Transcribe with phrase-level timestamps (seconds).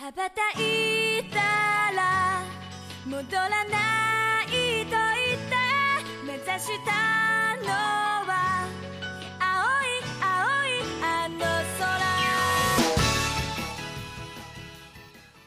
[0.00, 1.38] 羽ばたいた
[1.96, 2.44] ら
[3.06, 5.56] 戻らないと言って
[6.26, 7.68] 目指したの
[8.26, 8.68] は
[9.40, 9.46] 青
[9.82, 10.26] い青
[10.66, 11.38] いあの
[11.78, 11.96] 空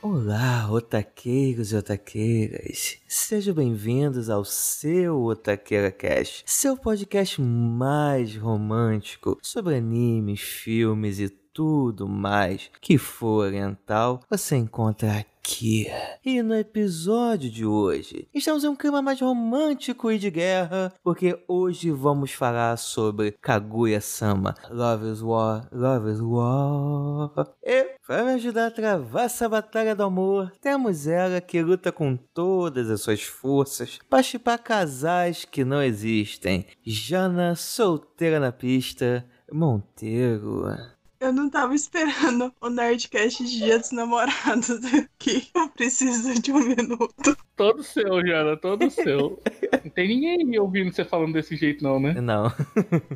[0.01, 2.99] Olá, otaqueiros e otaqueiras.
[3.07, 12.08] Sejam bem-vindos ao seu Otaqueira Cast, seu podcast mais romântico sobre animes, filmes e tudo
[12.08, 15.86] mais que for oriental, você encontra aqui.
[16.24, 21.38] E no episódio de hoje, estamos em um clima mais romântico e de guerra, porque
[21.46, 27.30] hoje vamos falar sobre Kaguya-sama, Love is War, Love is War.
[27.62, 32.16] E para me ajudar a travar essa batalha do amor, temos ela que luta com
[32.16, 36.66] todas as suas forças para chipar casais que não existem.
[36.82, 40.93] Jana, solteira na pista, Monteiro.
[41.24, 45.48] Eu não tava esperando o Nerdcast de Dia dos Namorados aqui.
[45.54, 47.34] Eu preciso de um minuto.
[47.56, 49.40] Todo seu, Jana, todo seu.
[49.82, 52.12] Não tem ninguém ouvindo você falando desse jeito, não, né?
[52.20, 52.52] Não.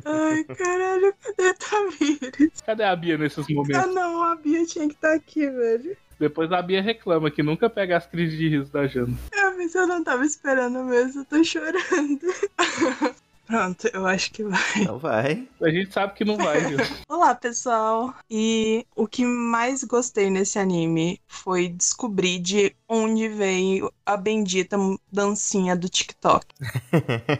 [0.05, 2.61] Ai, caralho, cadê a Tamires?
[2.65, 3.93] Cadê a Bia nesses Ah, momentos?
[3.93, 5.95] não, a Bia tinha que estar aqui, velho.
[6.19, 9.15] Depois a Bia reclama que nunca pega as crises de riso da Jana.
[9.35, 12.25] Ah, mas eu não tava esperando mesmo, eu tô chorando.
[13.49, 14.83] Pronto, eu acho que vai.
[14.85, 15.47] Não vai.
[15.59, 16.77] A gente sabe que não vai, viu?
[17.09, 18.13] Olá, pessoal.
[18.29, 24.77] E o que mais gostei nesse anime foi descobrir de onde veio a bendita
[25.11, 26.45] dancinha do TikTok.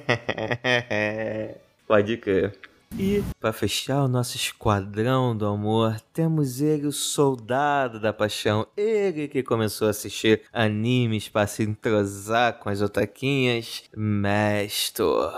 [1.86, 2.58] Pode crer.
[2.98, 8.66] E para fechar o nosso esquadrão do amor, temos ele, o soldado da paixão.
[8.76, 15.36] Ele que começou a assistir animes para se entrosar com as otaquinhas, Mestor.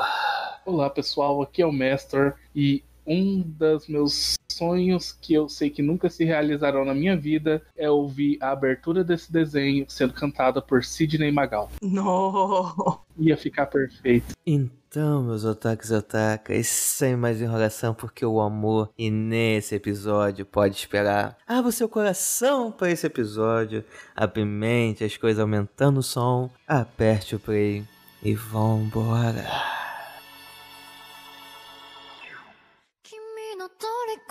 [0.71, 5.81] Olá, pessoal, aqui é o Mestor e um dos meus sonhos que eu sei que
[5.81, 10.81] nunca se realizarão na minha vida é ouvir a abertura desse desenho sendo cantada por
[10.85, 11.69] Sidney Magal.
[11.81, 13.01] No.
[13.19, 14.27] Ia ficar perfeito.
[14.45, 20.77] Então, meus otakus e otakas, sem mais enrolação, porque o amor, e nesse episódio, pode
[20.77, 21.37] esperar.
[21.45, 23.83] Abra o seu coração para esse episódio,
[24.15, 27.83] apimente as coisas aumentando o som, aperte o play
[28.23, 29.81] e vambora.
[29.81, 29.90] 君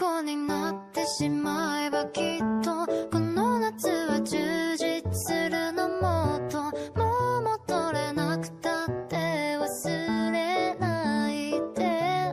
[0.00, 6.62] 虜になってしまえばきっとこの夏は充実するのもっと
[6.98, 9.16] もう戻れなくたって
[9.58, 12.32] 忘れないで。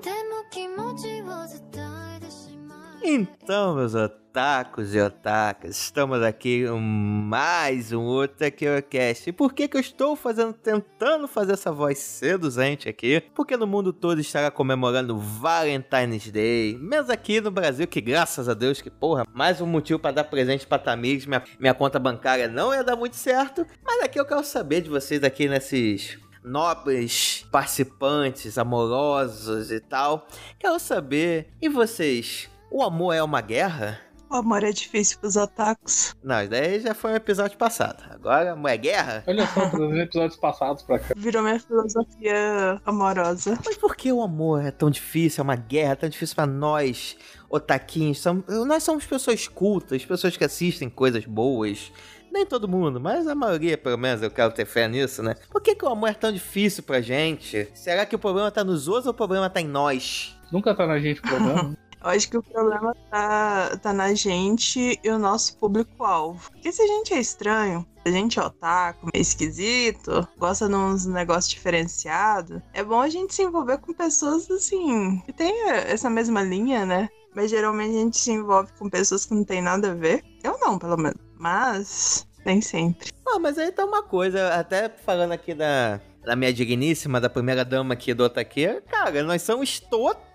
[0.00, 1.26] でも気持ちを
[1.72, 1.84] 伝
[2.16, 9.28] えてしまえ Então, meus otakus e otakas, estamos aqui em mais um Otakucast.
[9.28, 13.20] E por que que eu estou fazendo, tentando fazer essa voz seduzente aqui?
[13.34, 16.78] Porque no mundo todo estará comemorando Valentine's Day.
[16.78, 20.24] Menos aqui no Brasil, que graças a Deus, que porra, mais um motivo para dar
[20.24, 21.26] presente pra Tamires.
[21.26, 23.66] Minha, minha conta bancária não ia dar muito certo.
[23.84, 30.28] Mas aqui eu quero saber de vocês aqui nesses nobres participantes amorosos e tal.
[30.56, 32.48] Quero saber, e vocês?
[32.70, 34.09] O amor é uma guerra?
[34.30, 36.14] O amor é difícil pros otakus.
[36.22, 38.02] Não, isso daí já foi um episódio passado.
[38.10, 39.24] Agora, amor é guerra?
[39.26, 41.12] Olha só, dos episódios passados pra cá.
[41.16, 43.58] Virou minha filosofia amorosa.
[43.64, 45.42] Mas por que o amor é tão difícil?
[45.42, 47.16] É uma guerra é tão difícil pra nós,
[47.50, 48.20] otaquinhos?
[48.20, 51.90] São- nós somos pessoas cultas, pessoas que assistem coisas boas.
[52.32, 55.34] Nem todo mundo, mas a maioria, pelo menos, eu quero ter fé nisso, né?
[55.50, 57.68] Por que, que o amor é tão difícil pra gente?
[57.74, 60.36] Será que o problema tá nos outros ou o problema tá em nós?
[60.52, 61.76] Nunca tá na gente o problema.
[62.02, 66.50] Eu acho que o problema tá, tá na gente e o nosso público-alvo.
[66.50, 71.04] Porque se a gente é estranho, a gente é otaku, meio esquisito, gosta de uns
[71.04, 76.42] negócios diferenciados, é bom a gente se envolver com pessoas assim, que tem essa mesma
[76.42, 77.08] linha, né?
[77.34, 80.24] Mas geralmente a gente se envolve com pessoas que não tem nada a ver.
[80.42, 81.18] Eu não, pelo menos.
[81.38, 83.10] Mas, nem sempre.
[83.26, 87.64] Ah, mas aí tá uma coisa, até falando aqui da, da minha digníssima, da primeira
[87.64, 89.80] dama aqui do Otaqueira, cara, nós somos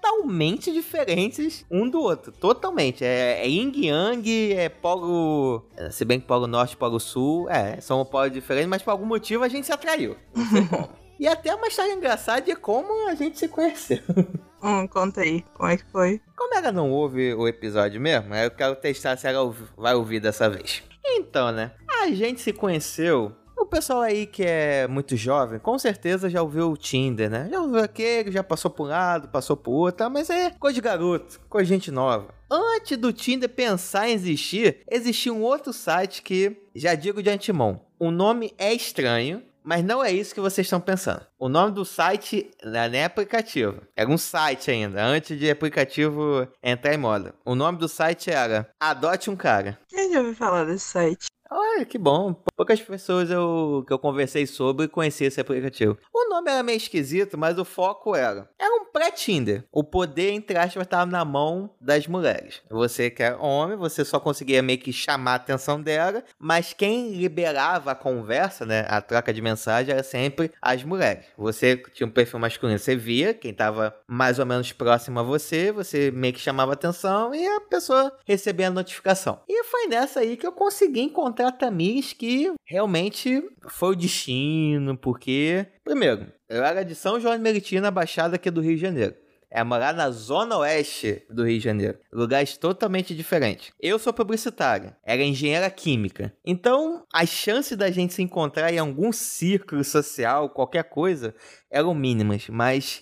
[0.05, 2.31] totalmente diferentes um do outro.
[2.31, 3.03] Totalmente.
[3.03, 5.65] É, é yin yang, é polo.
[5.91, 8.91] Se bem que polo norte e polo sul, é, são um polo diferente, mas por
[8.91, 10.15] algum motivo a gente se atraiu.
[10.35, 10.89] Não sei como.
[11.19, 13.99] E até uma história engraçada de como a gente se conheceu.
[14.61, 16.21] Hum, conta aí, como é que foi?
[16.35, 20.49] Como ela não ouve o episódio mesmo, eu quero testar se ela vai ouvir dessa
[20.49, 20.83] vez.
[21.05, 21.71] Então, né?
[22.01, 23.31] A gente se conheceu.
[23.57, 27.47] O pessoal aí que é muito jovem, com certeza já ouviu o Tinder, né?
[27.49, 30.09] Já ouviu aquele, já passou por um lado, passou por outro, tá?
[30.09, 32.27] mas é coisa de garoto, coisa de gente nova.
[32.49, 37.81] Antes do Tinder pensar em existir, existia um outro site que, já digo de antemão,
[37.97, 41.25] o nome é estranho, Mas não é isso que vocês estão pensando.
[41.39, 43.81] O nome do site não é aplicativo.
[43.95, 47.33] Era um site ainda, antes de aplicativo entrar em moda.
[47.43, 49.79] O nome do site era Adote um Cara.
[49.87, 51.25] Quem já ouviu falar desse site?
[51.57, 52.35] Olha, que bom.
[52.57, 55.97] Poucas pessoas eu, que eu conversei sobre conheciam esse aplicativo.
[56.13, 58.49] O nome era meio esquisito, mas o foco era.
[58.59, 59.63] Era um pré-Tinder.
[59.71, 62.61] O poder, entre aspas, estava na mão das mulheres.
[62.69, 67.13] Você que é homem, você só conseguia meio que chamar a atenção dela, mas quem
[67.13, 68.85] liberava a conversa, né?
[68.89, 71.25] A troca de mensagem era sempre as mulheres.
[71.37, 75.71] Você tinha um perfil masculino, você via quem estava mais ou menos próximo a você,
[75.71, 79.39] você meio que chamava atenção e a pessoa recebia a notificação.
[79.47, 85.65] E foi nessa aí que eu consegui encontrar Tamires que realmente foi o destino, porque,
[85.83, 89.15] primeiro, eu era de São João de Meriti, Baixada aqui do Rio de Janeiro.
[89.49, 91.97] É morar na zona oeste do Rio de Janeiro.
[92.11, 93.71] Lugares totalmente diferentes.
[93.79, 96.33] Eu sou publicitária, era engenheira química.
[96.43, 101.33] Então, as chances da gente se encontrar em algum círculo social, qualquer coisa,
[101.71, 102.49] eram mínimas.
[102.49, 103.01] Mas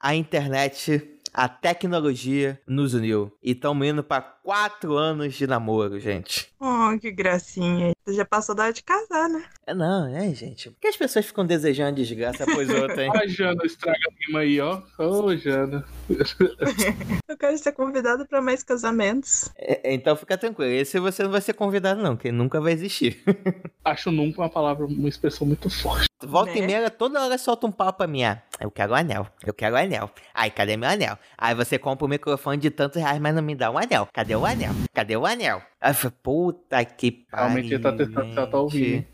[0.00, 3.32] a internet a tecnologia nos uniu.
[3.42, 6.49] E estamos indo para quatro anos de namoro, gente.
[6.62, 7.92] Oh, que gracinha.
[8.04, 9.42] Você já passou da hora de casar, né?
[9.66, 10.70] É não, é, gente.
[10.70, 13.10] Por que as pessoas ficam desejando desgraça após outra, hein?
[13.14, 14.82] A Jana estraga a rima aí, ó.
[14.98, 15.86] Ô, oh, Jana.
[17.26, 19.48] Eu quero ser convidado para mais casamentos.
[19.56, 20.70] É, então fica tranquilo.
[20.70, 23.22] Esse você não vai ser convidado, não, que nunca vai existir.
[23.82, 26.10] Acho nunca uma palavra, uma expressão muito forte.
[26.22, 26.58] Volta né?
[26.58, 28.24] e meia, toda hora solta um papo pra mim.
[28.24, 30.10] Ah, eu quero o anel, eu quero o anel.
[30.34, 31.16] Ai, cadê meu anel?
[31.38, 34.06] Aí você compra o um microfone de tantos reais, mas não me dá um anel.
[34.12, 34.72] Cadê o anel?
[34.92, 35.62] Cadê o anel?
[35.80, 36.16] Aí eu falei,
[36.52, 37.46] puta que pariu.
[37.46, 39.06] Realmente ele tá tentando tá, tá ouvindo.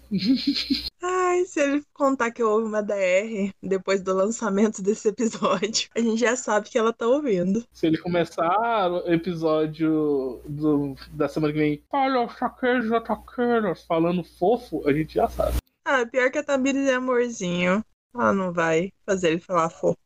[1.03, 6.19] Ai, se ele contar que houve uma DR depois do lançamento desse episódio, a gente
[6.19, 7.65] já sabe que ela tá ouvindo.
[7.73, 14.87] Se ele começar o episódio do, da semana que vem, olha, chaqueiros, ataqueiros, falando fofo,
[14.89, 15.57] a gente já sabe.
[15.85, 17.85] Ah, pior que a Tamires é amorzinho.
[18.15, 19.99] Ela não vai fazer ele falar fofo.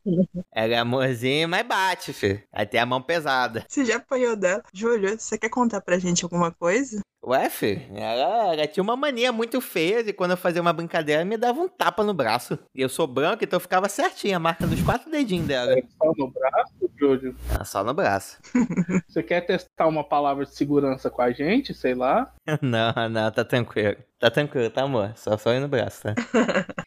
[0.51, 2.43] Ela é amorzinho, mas bate, filho.
[2.51, 3.65] Aí tem a mão pesada.
[3.67, 4.61] Você já apanhou dela?
[4.73, 6.99] Júlio, você quer contar pra gente alguma coisa?
[7.23, 11.23] Ué, filho, ela, ela, tinha uma mania muito feia de quando eu fazia uma brincadeira,
[11.23, 12.57] me dava um tapa no braço.
[12.73, 15.71] E eu sou branco, então ficava certinho a marca dos quatro dedinhos dela.
[15.71, 17.35] É só no braço, Júlio?
[17.59, 18.39] É só no braço.
[19.07, 22.33] Você quer testar uma palavra de segurança com a gente, sei lá?
[22.59, 23.97] Não, não, tá tranquilo.
[24.19, 25.13] Tá tranquilo, tá, amor?
[25.15, 26.15] Só, só ir no braço, tá?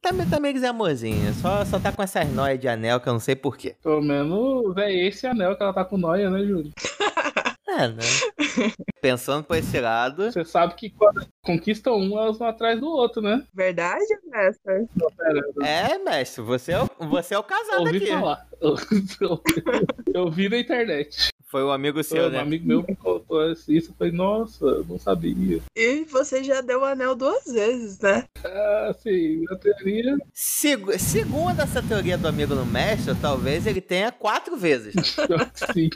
[0.03, 1.33] também, também é amorzinho.
[1.35, 3.77] Só, só tá com essas noias de anel que eu não sei porquê.
[3.83, 6.73] Pelo menos é esse anel que ela tá com noia, né, Júlio?
[7.67, 8.03] É, né?
[9.01, 10.31] Pensando por esse lado.
[10.31, 13.43] Você sabe que quando conquistam um, elas vão atrás do outro, né?
[13.55, 14.87] Verdade, mestre?
[15.63, 18.07] É, mestre, você é o, você é o casado Ouvi aqui.
[18.07, 18.47] falar.
[20.15, 21.31] Eu vi na internet.
[21.55, 22.39] Foi um amigo seu, Foi né?
[22.39, 23.71] Um amigo meu que contou isso.
[23.71, 25.61] Eu falei, nossa, não sabia.
[25.77, 28.25] E você já deu o anel duas vezes, né?
[28.45, 30.17] Ah, sim, na teoria.
[30.33, 34.95] Segu segundo essa teoria do amigo no mestre, talvez ele tenha quatro vezes.
[35.73, 35.91] sim.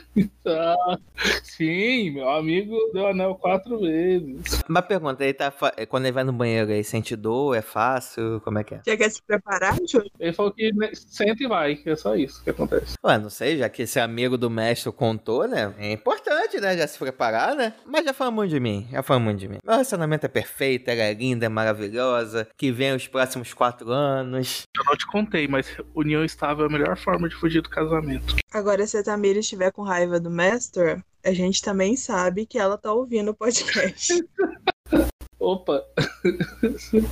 [0.45, 0.97] Ah,
[1.43, 4.61] sim, meu amigo deu anel quatro vezes.
[4.67, 5.53] Uma pergunta, ele tá
[5.89, 8.39] quando ele vai no banheiro aí, sente dor, é fácil?
[8.45, 8.81] Como é que é?
[8.85, 10.09] Já quer se preparar, Júlio?
[10.17, 12.95] Ele falou que sente e vai, é só isso que acontece.
[13.03, 15.73] Ué, não sei, já que esse amigo do mestre contou, né?
[15.77, 16.77] É importante, né?
[16.77, 17.73] Já se preparar, né?
[17.85, 19.57] Mas já foi muito de mim, já foi muito de mim.
[19.63, 22.47] Meu relacionamento é perfeito, ela é linda, é maravilhosa.
[22.57, 24.63] Que vem os próximos quatro anos.
[24.75, 28.35] Eu não te contei, mas união estável é a melhor forma de fugir do casamento.
[28.51, 32.77] Agora, se a Tamira estiver com raiva do Master, a gente também sabe que ela
[32.77, 34.13] tá ouvindo o podcast.
[35.39, 35.85] Opa!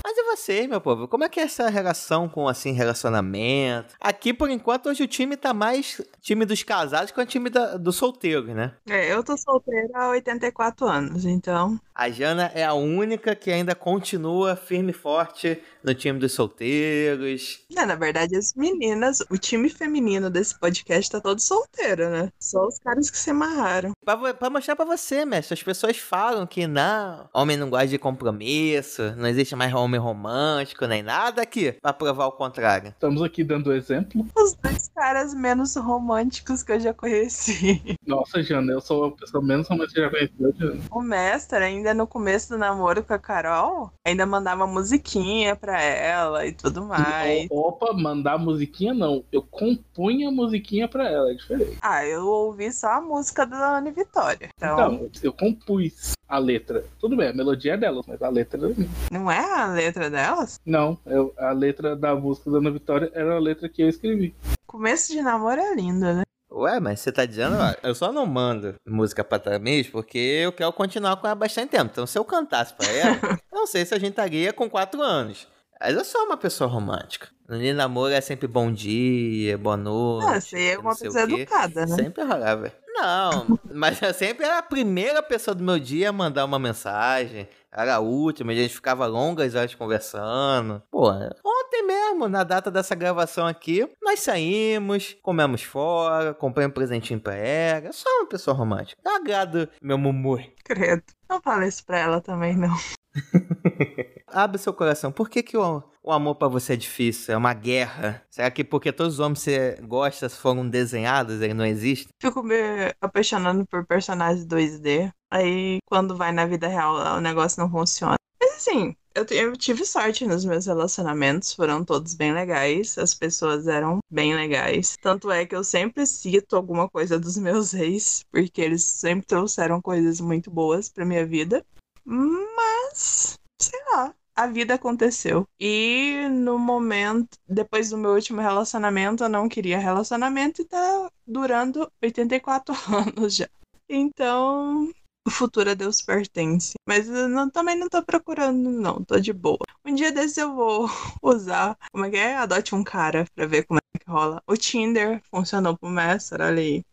[0.03, 1.07] Mas e você, meu povo?
[1.07, 3.95] Como é que é essa relação com, assim, relacionamento?
[3.99, 7.77] Aqui, por enquanto, hoje o time tá mais time dos casados que o time da,
[7.77, 8.73] do solteiro, né?
[8.89, 11.79] É, eu tô solteira há 84 anos, então...
[11.97, 17.65] A Jana é a única que ainda continua firme e forte no time dos solteiros.
[17.75, 22.29] É, na verdade, as meninas, o time feminino desse podcast tá todo solteiro, né?
[22.39, 23.93] Só os caras que se amarraram.
[24.05, 27.97] Pra, pra mostrar pra você, mestre, as pessoas falam que não, homem não gosta de
[27.97, 32.89] compromisso, não existe mais homem romântico, nem nada aqui, pra provar o contrário.
[32.89, 34.23] Estamos aqui dando exemplo.
[34.37, 37.97] Os dois caras menos românticos que eu já conheci.
[38.05, 40.81] Nossa, Jana, eu sou a pessoa menos romântica que já conheceu, Jana.
[40.91, 46.45] O mestre, ainda no começo do namoro com a Carol, ainda mandava musiquinha pra ela
[46.45, 47.47] e tudo mais.
[47.49, 49.23] Opa, mandar musiquinha não.
[49.31, 51.77] Eu compunha musiquinha pra ela, é diferente.
[51.81, 54.49] Ah, eu ouvi só a música da Ana Vitória.
[54.57, 56.83] Então, então eu compus a letra.
[56.99, 58.89] Tudo bem, a melodia é delas, mas a letra é minha.
[59.11, 60.59] Não é a letra delas?
[60.65, 64.35] Não, eu, a letra da música da Ana Vitória era a letra que eu escrevi.
[64.65, 66.23] Começo de namoro é lindo, né?
[66.51, 70.51] Ué, mas você tá dizendo, ó, eu só não mando música pra Tamires porque eu
[70.51, 71.89] quero continuar com ela há bastante tempo.
[71.91, 73.19] Então, se eu cantasse pra ela,
[73.51, 75.47] eu não sei se a gente estaria com quatro anos.
[75.79, 77.27] Mas eu sou uma pessoa romântica.
[77.47, 80.27] No namoro é sempre bom dia, boa noite.
[80.27, 81.95] Ah, você é uma pessoa educada, né?
[81.95, 82.73] Sempre rolava.
[82.87, 87.47] Não, mas eu sempre era a primeira pessoa do meu dia a mandar uma mensagem.
[87.77, 90.81] Era a última, a gente ficava longas horas conversando.
[90.89, 97.19] Pô, ontem mesmo, na data dessa gravação aqui, nós saímos, comemos fora, comprei um presentinho
[97.19, 97.85] pra ela.
[97.85, 98.99] Eu sou uma pessoa romântica.
[99.05, 100.39] Eu agrado meu mumu.
[100.65, 101.03] Credo.
[101.29, 102.75] Não fala isso pra ela também, não.
[104.27, 105.11] Abre seu coração.
[105.11, 107.33] Por que, que o, o amor pra você é difícil?
[107.33, 108.23] É uma guerra?
[108.29, 112.07] Será que porque todos os homens que você gosta foram desenhados, ele não existe?
[112.19, 112.55] Fico me
[112.99, 115.11] apaixonando por personagens 2D.
[115.31, 118.15] Aí, quando vai na vida real, o negócio não funciona.
[118.41, 123.67] Mas assim, eu, eu tive sorte nos meus relacionamentos, foram todos bem legais, as pessoas
[123.67, 124.95] eram bem legais.
[125.01, 129.81] Tanto é que eu sempre cito alguma coisa dos meus ex, porque eles sempre trouxeram
[129.81, 131.65] coisas muito boas pra minha vida.
[132.05, 135.47] Mas, sei lá, a vida aconteceu.
[135.59, 141.91] E no momento, depois do meu último relacionamento, eu não queria relacionamento e tá durando
[142.01, 142.75] 84
[143.17, 143.49] anos já.
[143.89, 144.89] Então,
[145.27, 146.73] o futuro a Deus pertence.
[146.87, 149.03] Mas eu não- também não tô procurando, não.
[149.03, 149.59] Tô de boa.
[149.85, 150.87] Um dia desse eu vou
[151.21, 151.77] usar.
[151.91, 152.35] Como é que é?
[152.37, 154.41] Adote um cara pra ver como é que rola.
[154.47, 156.83] O Tinder funcionou pro Mestre, olha aí.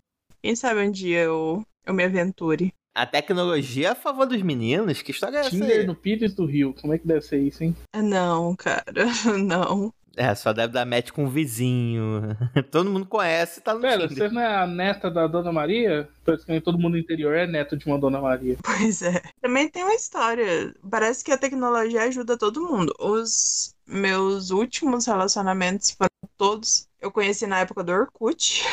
[0.43, 2.73] Quem sabe um dia eu, eu me aventure.
[2.97, 5.03] A tecnologia é a favor dos meninos?
[5.03, 6.75] Que história é essa Tinder no Pires do Rio.
[6.81, 7.75] Como é que deve ser isso, hein?
[7.93, 8.85] Ah, Não, cara,
[9.43, 9.93] não.
[10.17, 12.37] É, só deve dar match com um vizinho.
[12.71, 14.29] Todo mundo conhece, tá no Pera, Tinder.
[14.29, 16.09] você não é a neta da Dona Maria?
[16.25, 18.57] Praticamente todo mundo no interior é neto de uma Dona Maria.
[18.65, 19.23] Pois é.
[19.41, 20.75] Também tem uma história.
[20.91, 22.95] Parece que a tecnologia ajuda todo mundo.
[22.99, 26.89] Os meus últimos relacionamentos foram todos.
[27.01, 28.65] Eu conheci na época do Orkut,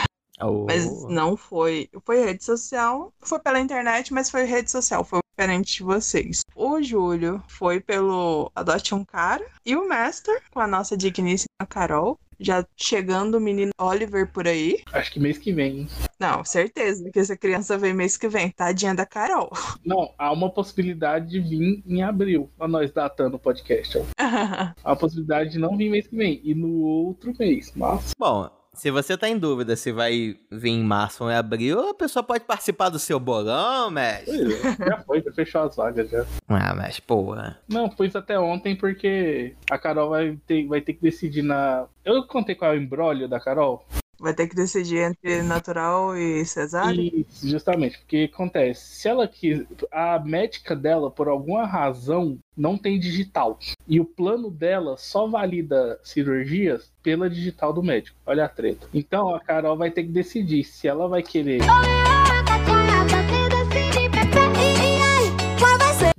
[0.41, 0.65] Oh.
[0.65, 1.89] mas não foi.
[2.03, 3.13] Foi rede social.
[3.19, 5.03] Foi pela internet, mas foi rede social.
[5.03, 6.41] Foi diferente de vocês.
[6.55, 9.45] O Júlio foi pelo Adote um Cara.
[9.65, 12.19] E o Master, com a nossa digníssima Carol.
[12.39, 14.81] Já chegando o menino Oliver por aí.
[14.93, 15.87] Acho que mês que vem, hein?
[16.19, 18.49] Não, certeza que essa criança vem mês que vem.
[18.49, 19.51] Tadinha da Carol.
[19.85, 22.49] Não, há uma possibilidade de vir em abril.
[22.57, 23.99] Pra nós datando o podcast.
[24.17, 26.41] Há uma possibilidade de não vir mês que vem.
[26.43, 27.71] E no outro mês.
[27.75, 31.89] Mas Bom, se você tá em dúvida se vai vir em março ou em abril,
[31.89, 34.53] a pessoa pode participar do seu bolão, mestre.
[34.53, 36.25] é, já foi, já fechou as vagas já.
[36.47, 37.59] Ah, mas porra.
[37.67, 41.85] Não, pus até ontem porque a Carol vai ter, vai ter que decidir na.
[42.03, 43.85] Eu contei qual é o embrólio da Carol.
[44.21, 47.01] Vai ter que decidir entre natural e cesárea?
[47.01, 52.99] Isso, justamente, porque acontece, se ela quis, a médica dela, por alguma razão, não tem
[52.99, 53.57] digital.
[53.87, 58.15] E o plano dela só valida cirurgias pela digital do médico.
[58.23, 58.87] Olha a treta.
[58.93, 61.61] Então a Carol vai ter que decidir se ela vai querer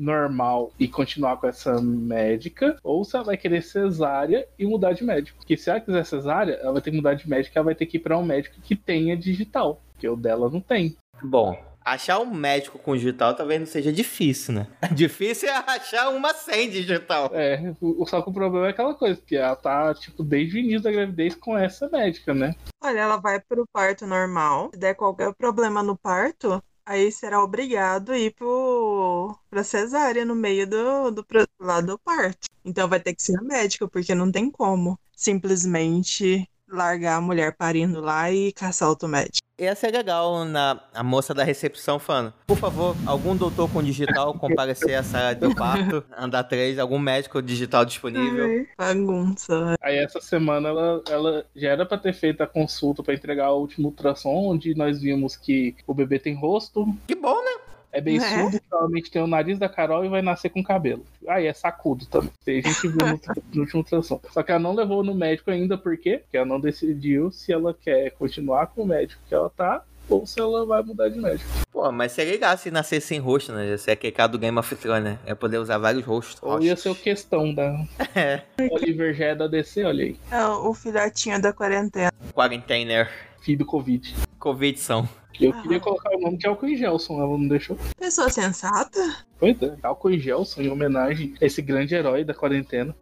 [0.02, 5.04] normal e continuar com essa médica, ou se ela vai querer cesárea e mudar de
[5.04, 5.38] médico.
[5.38, 7.86] Porque se ela quiser cesárea, ela vai ter que mudar de médico, ela vai ter
[7.86, 10.96] que ir para um médico que tenha digital, porque o dela não tem.
[11.22, 14.66] Bom, achar um médico com digital talvez não seja difícil, né?
[14.92, 17.30] Difícil é achar uma sem digital.
[17.32, 20.60] É, o- só que o problema é aquela coisa, que ela tá, tipo, desde o
[20.60, 22.54] início da gravidez com essa médica, né?
[22.82, 24.70] Olha, ela vai pro parto normal.
[24.74, 30.34] Se der qualquer problema no parto, aí será obrigado a ir pro, pra cesárea no
[30.34, 31.26] meio do, do,
[31.58, 32.48] lá do parto.
[32.64, 37.56] Então vai ter que ser a médica, porque não tem como simplesmente largar a mulher
[37.56, 39.41] parindo lá e caçar outro médico.
[39.58, 44.32] Ia ser legal na a moça da recepção falando, por favor, algum doutor com digital
[44.34, 48.44] comparecer à sala do parto, andar três, algum médico digital disponível.
[48.46, 49.76] Ai, bagunça.
[49.80, 53.60] Aí essa semana ela, ela já era pra ter feito a consulta pra entregar o
[53.60, 57.71] último ultrassom, onde nós vimos que o bebê tem rosto, Que bom, né?
[57.92, 58.28] É bem Né?
[58.42, 61.04] surdo, provavelmente tem o nariz da Carol e vai nascer com cabelo.
[61.28, 62.30] Aí é sacudo também.
[62.46, 63.20] A gente viu no,
[63.54, 64.20] no último ultrassom.
[64.32, 66.18] Só que ela não levou no médico ainda, por quê?
[66.22, 70.26] Porque ela não decidiu se ela quer continuar com o médico que ela tá ou
[70.26, 71.48] se ela vai mudar de médico.
[71.70, 73.76] Pô, mas seria legal se nascer sem rosto, né?
[73.76, 75.18] Ser aquele cara do Game of Thrones, né?
[75.26, 76.38] Ia poder usar vários rostos.
[76.42, 77.72] Ou ia ser o questão da
[78.14, 78.42] É.
[78.70, 80.16] Oliver já é da DC, olha aí.
[80.30, 82.12] É o filhotinho da quarentena.
[82.34, 83.08] Quarantainer.
[83.42, 84.14] Filho do Covid.
[84.38, 85.08] Covid são.
[85.40, 85.62] Eu Aham.
[85.62, 87.76] queria colocar o nome de Álcool em Gelson, ela não deixou.
[87.98, 89.24] Pessoa sensata?
[89.38, 92.94] Pois é, Álcool em Gelson, em homenagem a esse grande herói da quarentena.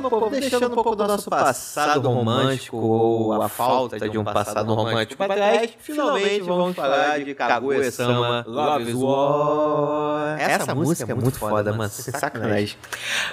[0.00, 4.74] Meu povo, deixando um pouco do nosso passado romântico ou a falta de um passado
[4.74, 10.40] romântico para trás, finalmente vamos falar de Kaguya-sama Love is War.
[10.40, 12.76] Essa música é muito foda, mano, sem sacanagem.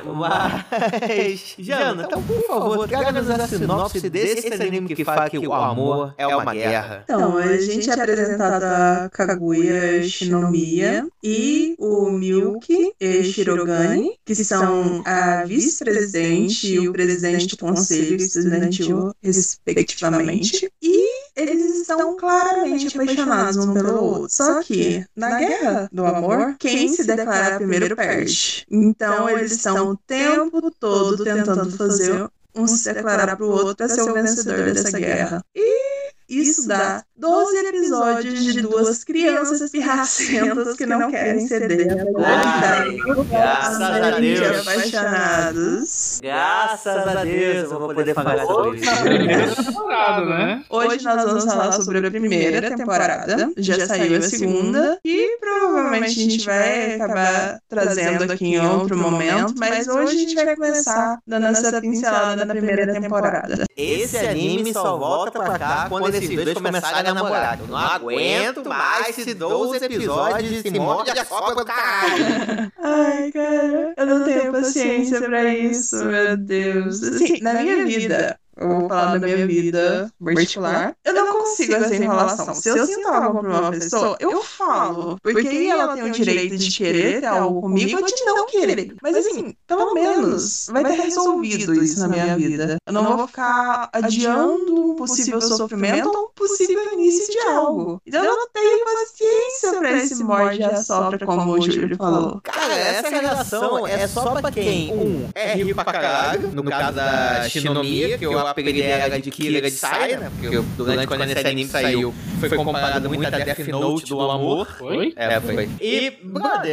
[0.04, 6.14] Mas, Jana, então, por favor, traga-nos a sinopse desse anime que fala que o amor
[6.18, 7.04] é uma guerra.
[7.04, 15.02] Então, a gente é apresentado a Kaguya Shinomiya e o Milk e Shirogane, que são
[15.06, 20.72] a vice-presidente o presidente do conselho estudantil, respectivamente.
[20.82, 24.30] E eles estão claramente apaixonados um pelo outro.
[24.30, 28.66] Só que, na guerra do amor, quem se declara primeiro perde.
[28.70, 34.02] Então, eles estão o tempo todo tentando fazer um se declarar pro outro para ser
[34.02, 35.44] o vencedor dessa guerra.
[35.54, 42.98] E isso dá 12 episódios de duas crianças pirracentas que não querem ceder popularidade.
[43.30, 44.68] Graças a Deus.
[44.68, 46.20] apaixonados.
[46.22, 49.64] Graças a Deus eu vou poder falar sobre isso.
[49.64, 50.64] Temporada, né?
[50.70, 53.50] Hoje nós vamos falar sobre a primeira temporada.
[53.58, 55.00] Já saiu a segunda.
[55.06, 59.54] E provavelmente a gente vai acabar trazendo aqui em outro momento.
[59.58, 63.64] Mas hoje a gente vai começar dando essa pincelada na primeira temporada.
[63.78, 67.60] Esse anime só volta pra cá quando esses dois começarem a namorar.
[67.60, 72.72] Eu não aguento mais esses 12 episódios de se morde a sopa do caralho.
[72.82, 77.02] Ai, cara, eu não tenho paciência pra isso, meu Deus.
[77.04, 81.96] Assim, na minha vida, eu vou falar da minha vida particular, eu não consigo essa
[81.96, 82.54] enrolação.
[82.54, 85.18] Se eu sinto algo uma pessoa, eu falo.
[85.22, 88.96] Porque aí ela tem o direito de querer ter algo comigo ou de não querer.
[89.02, 92.78] Mas assim, pelo menos vai ter resolvido isso na minha vida.
[92.86, 98.02] Eu não vou ficar adiando um possível sofrimento ou um possível início de algo.
[98.06, 102.40] Então eu não tenho paciência pra esse morde e assopra, como o Júlio falou.
[102.44, 107.50] Cara, essa relação é só pra quem, um, é rico pra caralho, no caso da
[107.50, 110.32] Shinomiya, que eu apelidei ela de Kira de Saia, né?
[110.40, 114.68] Porque eu- durante quando esse anime saiu, foi comparado muito a Death Note do amor.
[114.78, 115.14] Foi?
[115.16, 115.70] É, foi.
[115.82, 116.72] E, brother,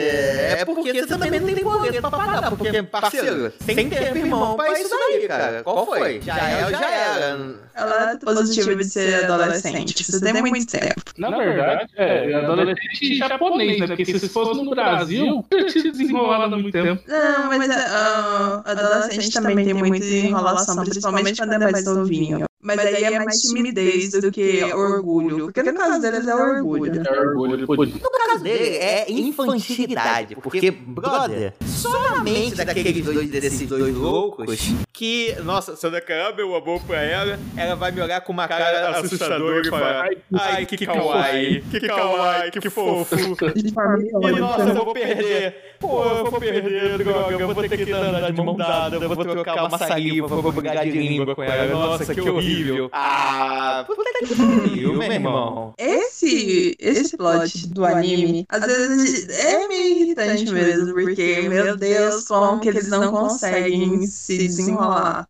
[0.60, 2.50] é porque você também não tem boleto pra pagar.
[2.50, 5.62] Porque, parceiro, sem tempo, irmão, pra isso daí, cara.
[5.62, 6.20] Qual foi?
[6.22, 7.62] Já é, já era.
[7.74, 10.04] Ela é positiva de ser adolescente.
[10.04, 11.02] Você tem muito tempo.
[11.16, 13.86] Na verdade, é, adolescente japonês, né?
[13.86, 17.02] Porque se fosse no Brasil, eu tinha desenrolado há muito tempo.
[17.08, 22.46] Não, mas uh, adolescente também tem muita enrolação, principalmente quando é mais novinho.
[22.64, 25.46] Mas aí é mais timidez do que orgulho.
[25.46, 27.02] Porque no caso deles é orgulho.
[27.04, 27.66] É orgulho.
[27.66, 30.36] No caso dele, é infantilidade.
[30.36, 34.46] Porque, brother, só na mente daqueles dois, desses dois loucos,
[34.92, 38.46] que, nossa, se eu declarar meu amor pra ela, ela vai me olhar com uma
[38.46, 43.16] cara assustadora e falar: Ai, que kawaii, que kawaii, que fofo.
[43.54, 45.72] De forma E nossa, eu vou perder.
[45.80, 47.36] Pô, eu vou perder, droga.
[47.36, 48.96] Eu vou ter que andar de mão dada.
[48.96, 51.72] Eu vou trocar uma saliva, vou brigar de língua com ela.
[51.72, 52.90] Nossa, que horrível.
[52.92, 55.74] Ah, puta que pariu, meu irmão.
[55.78, 62.60] Esse, esse plot do anime, às vezes é meio irritante mesmo, porque, meu Deus, como
[62.60, 64.82] que eles não conseguem se desenrolar.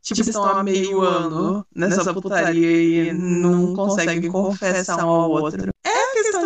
[0.02, 5.72] Tipo, estão há meio ano nessa putaria e não conseguem confessar um ao outro.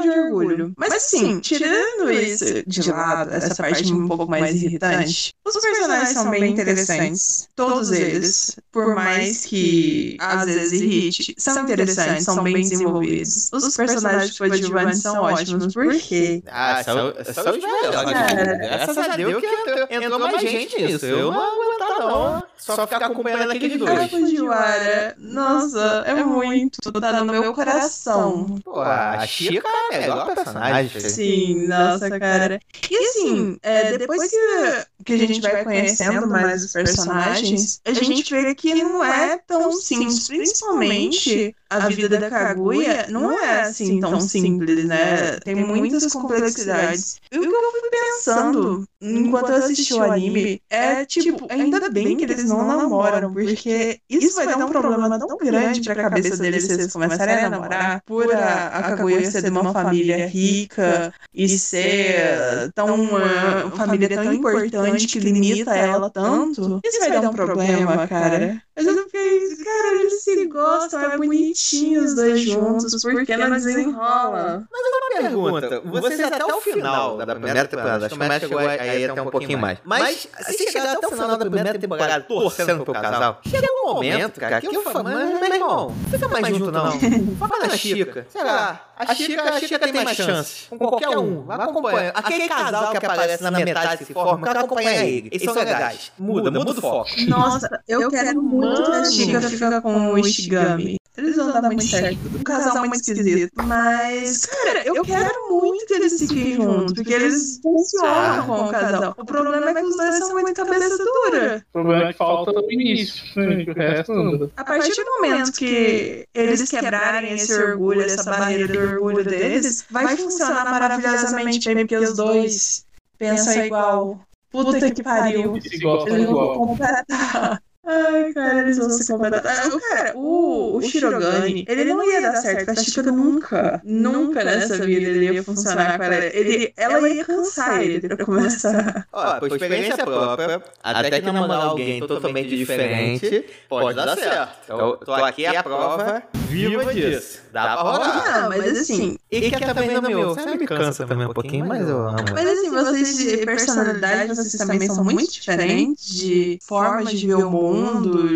[0.06, 0.72] É de orgulho.
[0.76, 6.30] Mas assim, tirando isso de lado, essa parte um pouco mais irritante, os personagens são
[6.30, 7.48] bem interessantes.
[7.54, 8.56] Todos eles.
[8.70, 13.50] Por mais que às vezes irrite, são interessantes, são bem desenvolvidos.
[13.52, 18.58] Os personagens coadjuvantes são ótimos, porque Ah, são, são os melhores.
[18.58, 21.06] Graças a Deus que entrou, entrou mais gente nisso.
[21.06, 22.42] Eu não aguentar, não.
[22.58, 24.10] Só ficar acompanhando aqueles a dois.
[24.10, 28.58] Fujiwara, nossa, é muito, tá no meu coração.
[28.64, 31.00] Pô, a Chica é a melhor personagem.
[31.00, 32.60] Sim, nossa, cara.
[32.90, 38.30] E assim, é, depois que, que a gente vai conhecendo mais os personagens, a gente
[38.30, 44.20] vê que não é tão simples, principalmente a vida da Kaguya não é assim tão
[44.20, 45.38] simples, né?
[45.40, 47.20] Tem muitas complexidades.
[47.30, 52.16] E o que eu fui pensando enquanto eu assisti o anime é, tipo, ainda bem
[52.16, 56.64] que eles não namoram, porque isso vai dar um problema tão grande pra cabeça deles
[56.64, 61.48] se eles começarem a namorar, por a, a Kaguya ser de uma família rica e
[61.58, 66.80] ser tão uma família tão importante que limita ela tanto.
[66.84, 68.62] Isso vai dar um problema, cara.
[68.76, 73.50] Mas eu fiquei, cara, eles se gostam, é bonitinho os dois juntos, por que não
[73.50, 74.68] desenrola?
[75.16, 79.22] pergunta, vocês até o final da primeira temporada, acho que o Mestre chegou aí até
[79.22, 79.78] um pouquinho mais.
[79.82, 84.38] Mas se chegar até o final da primeira temporada torcendo pro casal, chega um momento,
[84.38, 86.92] cara, que eu falo, mas, meu irmão, não fica mais junto não.
[87.38, 88.26] Foca na Chica.
[88.28, 90.68] Sei lá, a Chica, a Chica tem mais chance.
[90.68, 91.50] Com qualquer um.
[91.50, 92.12] Acompanha.
[92.14, 95.28] Aquele casal que aparece na metade se forma, acompanha ele.
[95.32, 96.12] Eles são legais.
[96.18, 97.08] Muda, muda o foco.
[97.26, 100.96] Nossa, eu quero muito que a Chica fica com o Ishigami.
[101.16, 102.18] Eles vão dar muito certo.
[102.34, 103.50] O casal é muito esquisito.
[103.64, 106.92] Mas, cara, eu quero muito que eles fiquem juntos.
[106.92, 109.14] Porque eles funcionam com o casal.
[109.16, 111.64] O problema é que os dois são muito cabeça dura.
[111.70, 113.24] O problema é que falta o início.
[113.34, 113.64] né?
[113.66, 114.50] O resto anda.
[114.58, 120.16] A partir do momento que eles quebrarem esse orgulho, essa barreira do orgulho deles, vai
[120.16, 122.84] funcionar maravilhosamente bem, porque os dois
[123.18, 124.20] pensam igual.
[124.50, 125.56] Puta que pariu.
[125.56, 126.58] Eles vão igual.
[126.58, 127.62] completar.
[127.86, 129.68] Ai, cara, eles vão se completar.
[129.68, 133.80] O Cara, o, o Shirogane, ele não ia dar certo com a Chica nunca.
[133.84, 136.14] Nunca nessa vida ele ia funcionar com ela.
[136.16, 139.06] Ele, ela ia cansar ele pra começar.
[139.12, 144.56] Ó, por experiência própria, até que namorar alguém totalmente diferente pode dar certo.
[144.68, 147.40] Eu tô aqui a prova viva disso.
[147.52, 148.40] Dá pra rolar.
[148.42, 150.34] Não, mas assim, E que também no meu.
[150.34, 152.16] Você me cansa também um pouquinho, mas eu amo.
[152.34, 157.50] Mas assim, vocês de personalidade, vocês também são muito diferentes, de formas de ver o
[157.50, 157.75] mundo,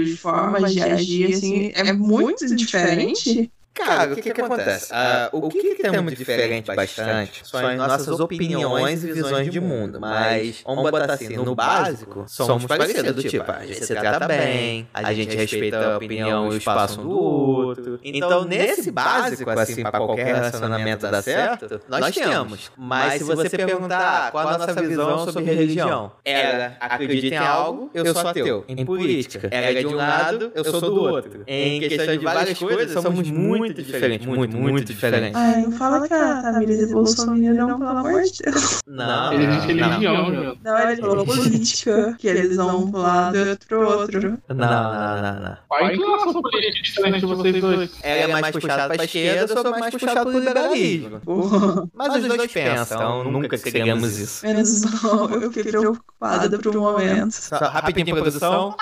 [0.04, 3.50] de formas de agir, assim, é muito diferente.
[3.72, 4.88] Cara, o que, que, acontece?
[4.92, 9.60] Ah, o que, que temos de diferente bastante são as nossas opiniões e visões de
[9.60, 10.00] mundo.
[10.00, 13.24] Mas, vamos botar assim, no básico, somos parecidos.
[13.24, 17.04] Tipo, a gente se trata bem, a gente respeita a opinião e o espaço um
[17.04, 18.00] do outro.
[18.02, 22.72] Então, nesse básico, assim, pra qualquer relacionamento dar certo, nós temos.
[22.76, 28.12] Mas se você perguntar qual a nossa visão sobre religião, ela acredita em algo, eu
[28.12, 28.64] sou ateu.
[28.68, 31.44] Em política, ela é de um lado, eu sou do outro.
[31.46, 34.26] Em questão de várias coisas, somos muito diferentes.
[34.26, 35.34] Muito, muito diferentes.
[35.34, 38.80] Ai, não fala que a Tamires é bolsominion, não, pelo amor de Deus.
[38.86, 40.56] Não, Ele não, existe religião.
[40.62, 44.38] Não, ele falou política, que eles vão pro lado e outro outro.
[44.48, 45.56] Não, não, não, não.
[45.68, 47.90] Qual a inclinação política diferente de vocês dois?
[48.02, 51.20] Ela é mais puxada pra esquerda, eu sou mais puxado pro liberalismo.
[51.94, 54.46] Mas os dois pensam, então nunca seríamos isso.
[54.46, 57.32] Menos mal, eu fiquei preocupada por um momento.
[57.32, 58.76] Só, rapidinho, produção.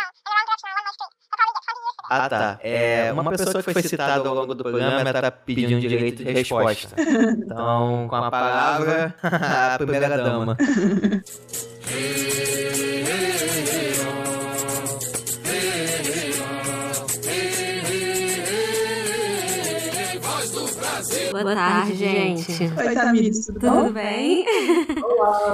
[2.09, 2.59] Ah, tá.
[2.62, 6.97] É, uma pessoa que foi citada ao longo do programa tá pedindo direito de resposta.
[7.49, 10.57] Então, com a palavra, a primeira dama.
[21.31, 22.51] Boa tarde, gente.
[22.77, 23.83] Oi, Tamires, tudo bom?
[23.83, 24.45] Tudo bem?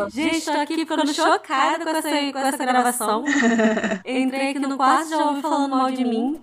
[0.09, 3.25] Gente, tô aqui ficando chocada com essa, com essa gravação.
[4.07, 6.41] Entrei aqui no quarto já ouvi falando mal de mim.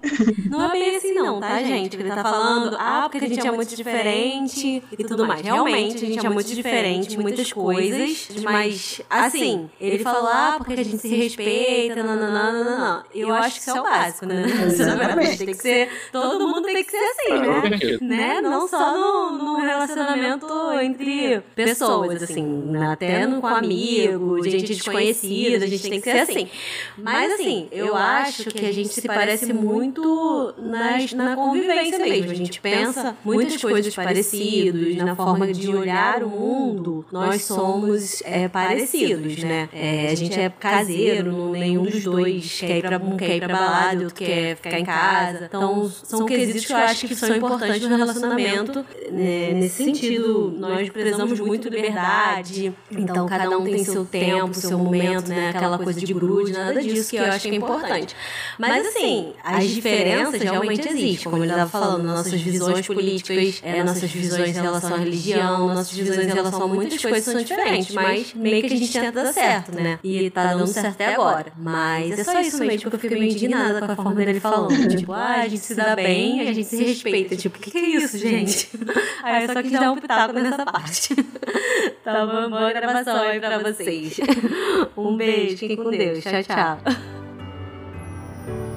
[0.47, 1.97] Não é bem assim, não, tá, gente?
[1.97, 5.41] Ele tá falando, ah, porque a gente é muito diferente e tudo mais.
[5.41, 10.73] Realmente, a gente é muito diferente em muitas coisas, mas, assim, ele falou, ah, porque
[10.73, 13.03] a gente se respeita, nananana.
[13.15, 14.43] Eu acho que isso é o básico, né?
[14.63, 15.37] Exatamente.
[15.39, 17.97] Tem que ser, todo mundo tem que ser assim, né?
[18.01, 18.41] né?
[18.41, 20.47] Não só no, no relacionamento
[20.81, 22.93] entre pessoas, assim, né?
[22.93, 26.47] até no, com amigos, gente desconhecida, a gente tem que ser assim.
[26.97, 32.31] Mas assim, eu acho que a gente se parece muito nas, na convivência mesmo.
[32.31, 38.47] A gente pensa muitas coisas parecidas, na forma de olhar o mundo, nós somos é,
[38.47, 39.69] parecidos, né?
[39.73, 43.53] É, a gente é caseiro, nenhum dos dois quer ir pra, um quer ir pra
[43.53, 45.45] balada, outro quer ficar em casa.
[45.45, 48.80] Então, são quesitos que eu acho que são importantes no relacionamento.
[49.11, 49.53] Né?
[49.53, 52.73] Nesse sentido, nós prezamos muito liberdade.
[52.91, 55.49] Então, cada um tem seu tempo, seu momento, né?
[55.49, 58.15] Aquela coisa de grude, nada disso que eu acho que é importante.
[58.57, 61.31] Mas, assim, as diferenças realmente existem.
[61.31, 65.97] Como ele estava falando, nossas visões políticas, é, nossas visões em relação à religião, nossas
[65.97, 67.93] visões em relação a muitas coisas são diferentes.
[67.93, 69.99] Mas meio que a gente tenta dar certo, né?
[70.03, 71.51] E tá dando certo até agora.
[71.57, 74.95] Mas é só isso mesmo que eu fiquei meio indignada com a forma dele falando.
[74.95, 77.35] Tipo, ah, a gente se dá bem, a gente se respeita.
[77.35, 78.69] Tipo, o que, que é isso, gente?
[79.23, 81.15] Aí eu só quis dar um pitaco nessa parte.
[82.03, 82.49] Tá bom?
[82.49, 84.17] Boa gravação aí pra vocês.
[84.97, 86.23] Um beijo, fiquem com Deus.
[86.23, 86.79] Tchau, tchau.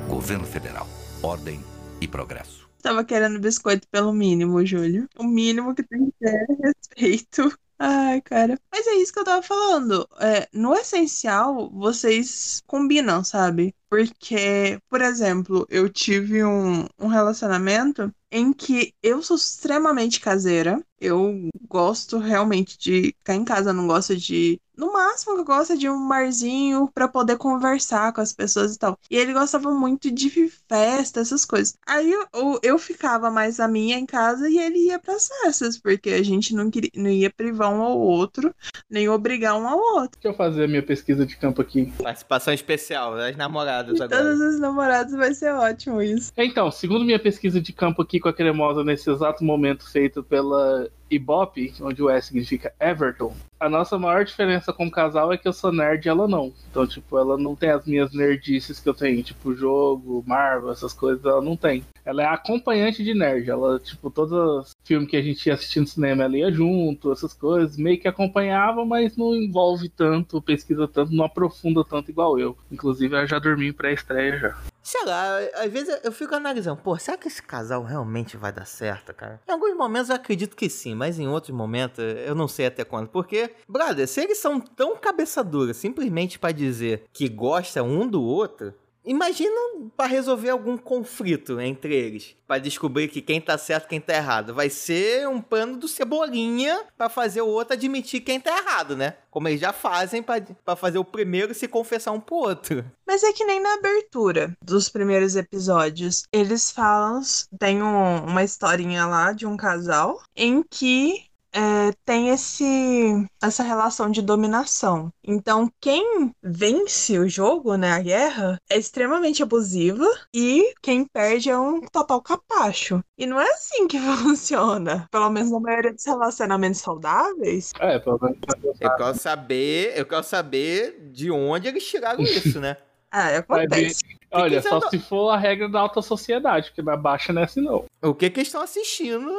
[0.08, 0.86] Governo Federal.
[1.22, 1.60] Ordem
[2.00, 2.68] e progresso.
[2.82, 5.08] Tava querendo biscoito pelo mínimo, Júlio.
[5.18, 7.58] O mínimo que tem que ter é respeito.
[7.78, 8.58] Ai, cara.
[8.70, 10.08] Mas é isso que eu tava falando.
[10.20, 13.74] É, no essencial, vocês combinam, sabe?
[13.88, 20.84] Porque, por exemplo, eu tive um, um relacionamento em que eu sou extremamente caseira.
[21.04, 24.60] Eu gosto realmente de ficar em casa, não gosto de.
[24.76, 28.98] No máximo, eu gosto de um barzinho pra poder conversar com as pessoas e tal.
[29.08, 30.28] E ele gostava muito de
[30.68, 31.76] festa, essas coisas.
[31.86, 36.10] Aí eu, eu, ficava mais a minha em casa e ele ia pras festas, porque
[36.10, 38.52] a gente não, queria, não ia privar um ao outro,
[38.90, 40.18] nem obrigar um ao outro.
[40.20, 41.92] Deixa eu fazer a minha pesquisa de campo aqui.
[42.02, 44.22] Participação especial das namoradas De agora.
[44.24, 46.32] todos os namorados vai ser ótimo isso.
[46.36, 50.88] Então, segundo minha pesquisa de campo aqui com a cremosa nesse exato momento feito pela
[51.10, 55.48] Ibope, onde o S significa Everton, a nossa maior diferença com o casal é que
[55.48, 56.52] eu sou nerd e ela não.
[56.70, 60.92] Então, tipo, ela não tem as minhas nerdices que eu tenho, tipo, jogo, Marvel, essas
[60.92, 61.84] coisas, ela não tem.
[62.04, 63.48] Ela é acompanhante de nerd.
[63.48, 67.12] Ela, tipo, todos os filmes que a gente ia assistir no cinema, ela ia junto,
[67.12, 72.38] essas coisas, meio que acompanhava, mas não envolve tanto, pesquisa tanto, não aprofunda tanto igual
[72.38, 72.56] eu.
[72.70, 74.56] Inclusive, ela já dormi em pré-estreia já.
[74.82, 78.66] Sei lá, às vezes eu fico analisando, pô, será que esse casal realmente vai dar
[78.66, 79.40] certo, cara?
[79.48, 82.84] Em alguns momentos eu acredito que sim, mas em outros momentos eu não sei até
[82.84, 83.08] quando.
[83.08, 88.22] Porque, brother, se eles são tão cabeça dura simplesmente pra dizer que gostam um do
[88.22, 89.54] outro, Imagina
[89.96, 94.54] pra resolver algum conflito entre eles, Pra descobrir que quem tá certo quem tá errado.
[94.54, 99.16] Vai ser um pano do cebolinha pra fazer o outro admitir quem tá errado, né?
[99.30, 102.84] Como eles já fazem pra fazer o primeiro se confessar um pro outro.
[103.06, 106.24] Mas é que nem na abertura dos primeiros episódios.
[106.32, 107.20] Eles falam,
[107.58, 114.10] tem um- uma historinha lá de um casal em que é, tem esse, essa relação
[114.10, 115.10] de dominação.
[115.22, 121.58] Então, quem vence o jogo, né, a guerra, é extremamente abusiva e quem perde é
[121.58, 123.00] um total capacho.
[123.16, 125.08] E não é assim que funciona.
[125.10, 127.72] Pelo menos na maioria dos relacionamentos saudáveis.
[127.78, 128.38] É, pelo menos.
[128.80, 132.76] Eu quero saber, eu quero saber de onde eles tiraram isso, né?
[133.10, 134.02] Ah, acontece.
[134.34, 137.44] Olha, que só se for a regra da alta sociedade, porque na baixa não é
[137.44, 137.84] assim, não.
[138.02, 139.30] O que que eles estão assistindo?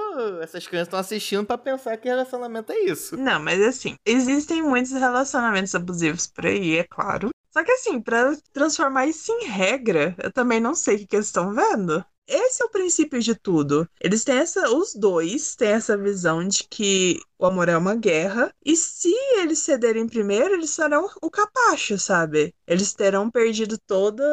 [0.41, 3.17] Essas crianças estão assistindo pra pensar que relacionamento é isso.
[3.17, 7.29] Não, mas assim, existem muitos relacionamentos abusivos por aí, é claro.
[7.51, 11.15] Só que assim, pra transformar isso em regra, eu também não sei o que, que
[11.15, 12.03] eles estão vendo.
[12.27, 13.87] Esse é o princípio de tudo.
[14.01, 18.53] Eles têm essa, os dois têm essa visão de que o amor é uma guerra,
[18.65, 22.53] e se eles cederem primeiro, eles serão o capacho, sabe?
[22.67, 24.23] Eles terão perdido toda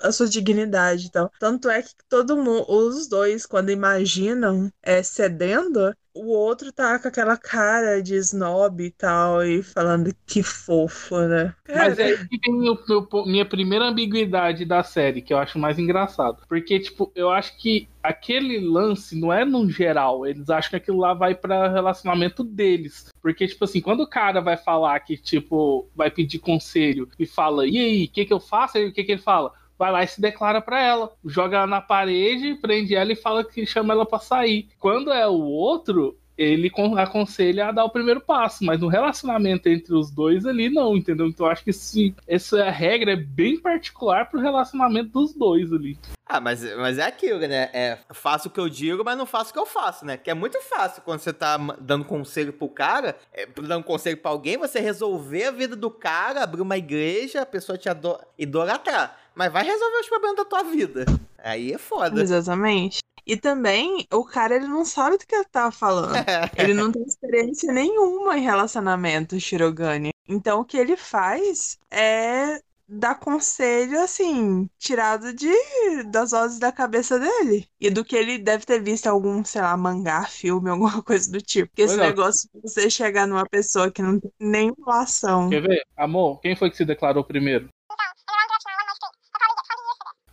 [0.00, 1.30] a sua dignidade e tal.
[1.38, 7.08] Tanto é que todo mundo, os dois, quando imaginam é, cedendo, o outro tá com
[7.08, 11.54] aquela cara de snob e tal, e falando que fofo, né?
[11.72, 15.38] Mas é aí que vem meu- meu po- minha primeira ambiguidade da série, que eu
[15.38, 16.42] acho mais engraçado.
[16.48, 20.26] Porque, tipo, eu acho que aquele lance não é no geral.
[20.26, 23.10] Eles acham que aquilo lá vai pra relacionamento deles.
[23.22, 27.66] Porque, tipo assim, quando o cara vai falar que, tipo, vai pedir conselho e fala,
[27.66, 28.76] e aí, o que que eu faço?
[28.76, 29.52] Aí o que que ele fala?
[29.78, 31.12] Vai lá e se declara pra ela.
[31.24, 34.68] Joga ela na parede, prende ela e fala que chama ela pra sair.
[34.78, 39.68] Quando é o outro, ele con- aconselha a dar o primeiro passo, mas no relacionamento
[39.68, 41.26] entre os dois ali, não, entendeu?
[41.26, 45.96] Então eu acho que esse, essa regra é bem particular pro relacionamento dos dois ali.
[46.26, 47.68] Ah, mas, mas é aquilo, né?
[47.72, 50.16] É, faço o que eu digo, mas não faço o que eu faço, né?
[50.16, 54.30] Que é muito fácil quando você tá dando conselho pro cara, é, dando conselho pra
[54.30, 57.88] alguém, você resolver a vida do cara, abrir uma igreja, a pessoa te
[58.38, 59.18] idolatrar.
[59.34, 61.04] Mas vai resolver os problemas da tua vida.
[61.38, 62.22] Aí é foda.
[62.22, 63.03] Exatamente.
[63.26, 66.14] E também, o cara, ele não sabe do que ele tá falando.
[66.58, 70.10] Ele não tem experiência nenhuma em relacionamento, Shirogane.
[70.28, 75.50] Então, o que ele faz é dar conselho, assim, tirado de
[76.10, 77.66] das vozes da cabeça dele.
[77.80, 81.40] E do que ele deve ter visto algum, sei lá, mangá, filme, alguma coisa do
[81.40, 81.68] tipo.
[81.68, 82.10] Porque esse Pois é.
[82.10, 85.48] negócio de você chegar numa pessoa que não tem nenhuma relação.
[85.50, 85.82] Quer ver?
[85.96, 87.68] Amor, quem foi que se declarou primeiro?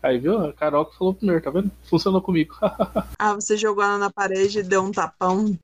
[0.04, 0.46] Aí, viu?
[0.46, 1.72] A Carol que falou primeiro, tá vendo?
[1.84, 2.56] Funcionou comigo.
[3.20, 5.56] Ah, você jogou ela na parede e deu um tapão.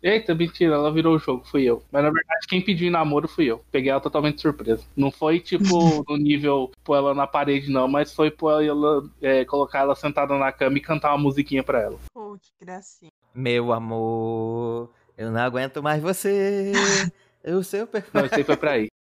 [0.00, 1.82] Eita, mentira, ela virou o jogo, fui eu.
[1.90, 3.64] Mas na verdade, quem pediu em namoro fui eu.
[3.72, 4.84] Peguei ela totalmente surpresa.
[4.94, 5.64] Não foi tipo
[6.06, 10.36] no nível pôr ela na parede, não, mas foi pôr ela, é, colocar ela sentada
[10.38, 11.98] na cama e cantar uma musiquinha pra ela.
[12.12, 13.10] Pô, que gracinha.
[13.34, 16.70] Meu amor, eu não aguento mais você.
[17.42, 18.14] Eu sei o perfeito.
[18.14, 18.93] Não, isso aí foi pra aí.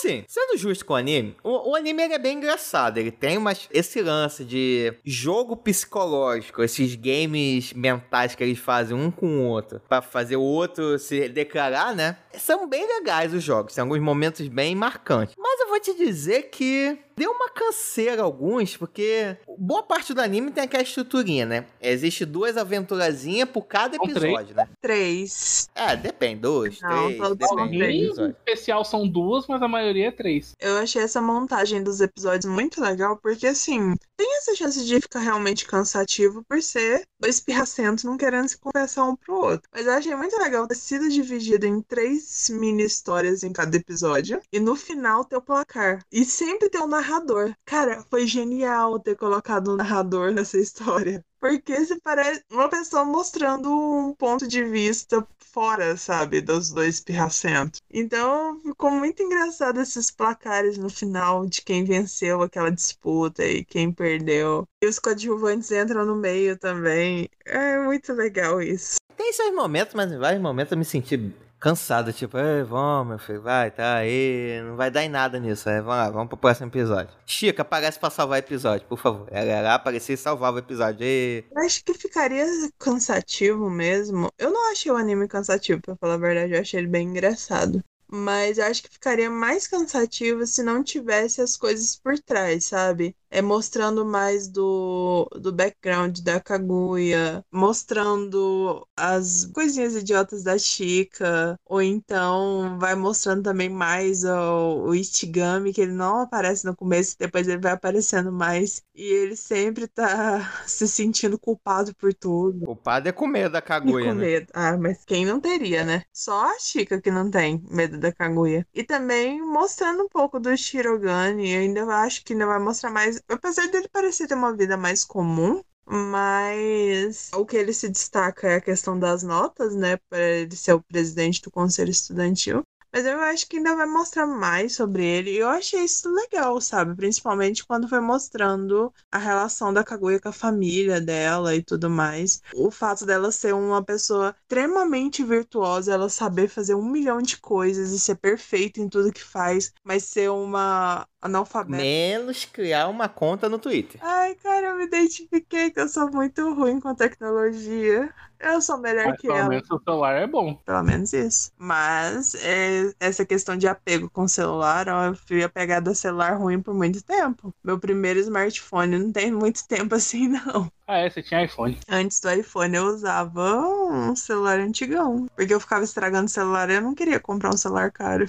[0.00, 2.96] Assim, sendo justo com o anime, o, o anime é bem engraçado.
[2.96, 9.10] Ele tem umas, esse lance de jogo psicológico, esses games mentais que eles fazem um
[9.10, 12.16] com o outro, pra fazer o outro se declarar, né?
[12.32, 15.34] São bem legais os jogos, tem alguns momentos bem marcantes.
[15.36, 20.50] Mas eu vou te dizer que deu uma canseira alguns, porque boa parte do anime
[20.50, 21.66] tem aquela estruturinha, né?
[21.78, 24.24] Existe duas aventurazinhas por cada São três?
[24.24, 24.66] episódio, né?
[24.80, 25.68] Três.
[25.74, 28.04] É, depende, dois, Não, três, todos depende três.
[28.06, 28.36] episódio.
[28.38, 30.54] especial são duas, mas a maioria é três.
[30.58, 35.20] Eu achei essa montagem dos episódios muito legal, porque assim, tem essa chance de ficar
[35.20, 39.66] realmente cansativo por ser dois pirracentos não querendo se confessar um pro outro.
[39.72, 44.38] Mas eu achei muito legal ter sido dividido em três mini histórias em cada episódio.
[44.52, 46.04] E no final ter o placar.
[46.12, 47.54] E sempre ter um narrador.
[47.64, 51.24] Cara, foi genial ter colocado um narrador nessa história.
[51.40, 57.80] Porque se parece uma pessoa mostrando um ponto de vista fora, sabe, dos dois pirracentos.
[57.92, 63.90] Então ficou muito engraçado esses placares no final de quem venceu aquela disputa e quem
[63.90, 64.66] perdeu.
[64.82, 67.28] E os coadjuvantes entram no meio também.
[67.44, 68.96] É muito legal isso.
[69.16, 73.42] Tem seus momentos, mas em vários momentos eu me senti cansado, tipo, vamos, meu filho,
[73.42, 76.68] vai, tá aí, não vai dar em nada nisso, aí, vamos lá, vamos pro próximo
[76.68, 77.14] episódio.
[77.26, 79.28] Chica, aparece pra salvar o episódio, por favor.
[79.30, 81.04] Ela era aparecer e salvava o episódio.
[81.04, 82.46] Eu acho que ficaria
[82.78, 84.30] cansativo mesmo.
[84.38, 87.84] Eu não achei o anime cansativo, pra falar a verdade, eu achei ele bem engraçado.
[88.12, 93.14] Mas acho que ficaria mais cansativo se não tivesse as coisas por trás, sabe?
[93.30, 101.80] É mostrando mais do, do background da Kaguya, mostrando as coisinhas idiotas da Chica, ou
[101.82, 107.46] então vai mostrando também mais o, o Ichigami, que ele não aparece no começo, depois
[107.48, 112.70] ele vai aparecendo mais, e ele sempre tá se sentindo culpado por tudo.
[112.70, 114.24] O padre é com medo da E Kaguya, com né?
[114.24, 114.46] medo.
[114.54, 116.02] Ah, mas quem não teria, né?
[116.12, 118.66] Só a Chica que não tem medo da Kaguya.
[118.74, 121.50] E também mostrando um pouco do Shirogane.
[121.52, 123.19] Eu ainda acho que ainda vai mostrar mais.
[123.28, 125.62] Apesar dele parecer ter uma vida mais comum.
[125.92, 129.96] Mas o que ele se destaca é a questão das notas, né?
[130.08, 132.62] Para ele ser o presidente do conselho estudantil.
[132.92, 135.30] Mas eu acho que ainda vai mostrar mais sobre ele.
[135.30, 136.94] E eu achei isso legal, sabe?
[136.96, 142.42] Principalmente quando foi mostrando a relação da Kaguya com a família dela e tudo mais.
[142.54, 147.92] O fato dela ser uma pessoa extremamente virtuosa, ela saber fazer um milhão de coisas
[147.92, 151.82] e ser perfeita em tudo que faz, mas ser uma analfabeta.
[151.82, 154.00] Menos criar uma conta no Twitter.
[154.02, 158.12] Ai, cara, eu me identifiquei que eu sou muito ruim com tecnologia.
[158.38, 159.48] Eu sou melhor Mas que pelo ela.
[159.50, 160.54] menos o celular é bom.
[160.64, 161.52] Pelo menos isso.
[161.58, 166.38] Mas é, essa questão de apego com o celular, ó, eu fui apegada a celular
[166.38, 167.52] ruim por muito tempo.
[167.62, 170.72] Meu primeiro smartphone não tem muito tempo assim, não.
[170.88, 171.78] Ah, é, você tinha iPhone.
[171.86, 175.28] Antes do iPhone eu usava um celular antigão.
[175.36, 178.26] Porque eu ficava estragando o celular e eu não queria comprar um celular caro.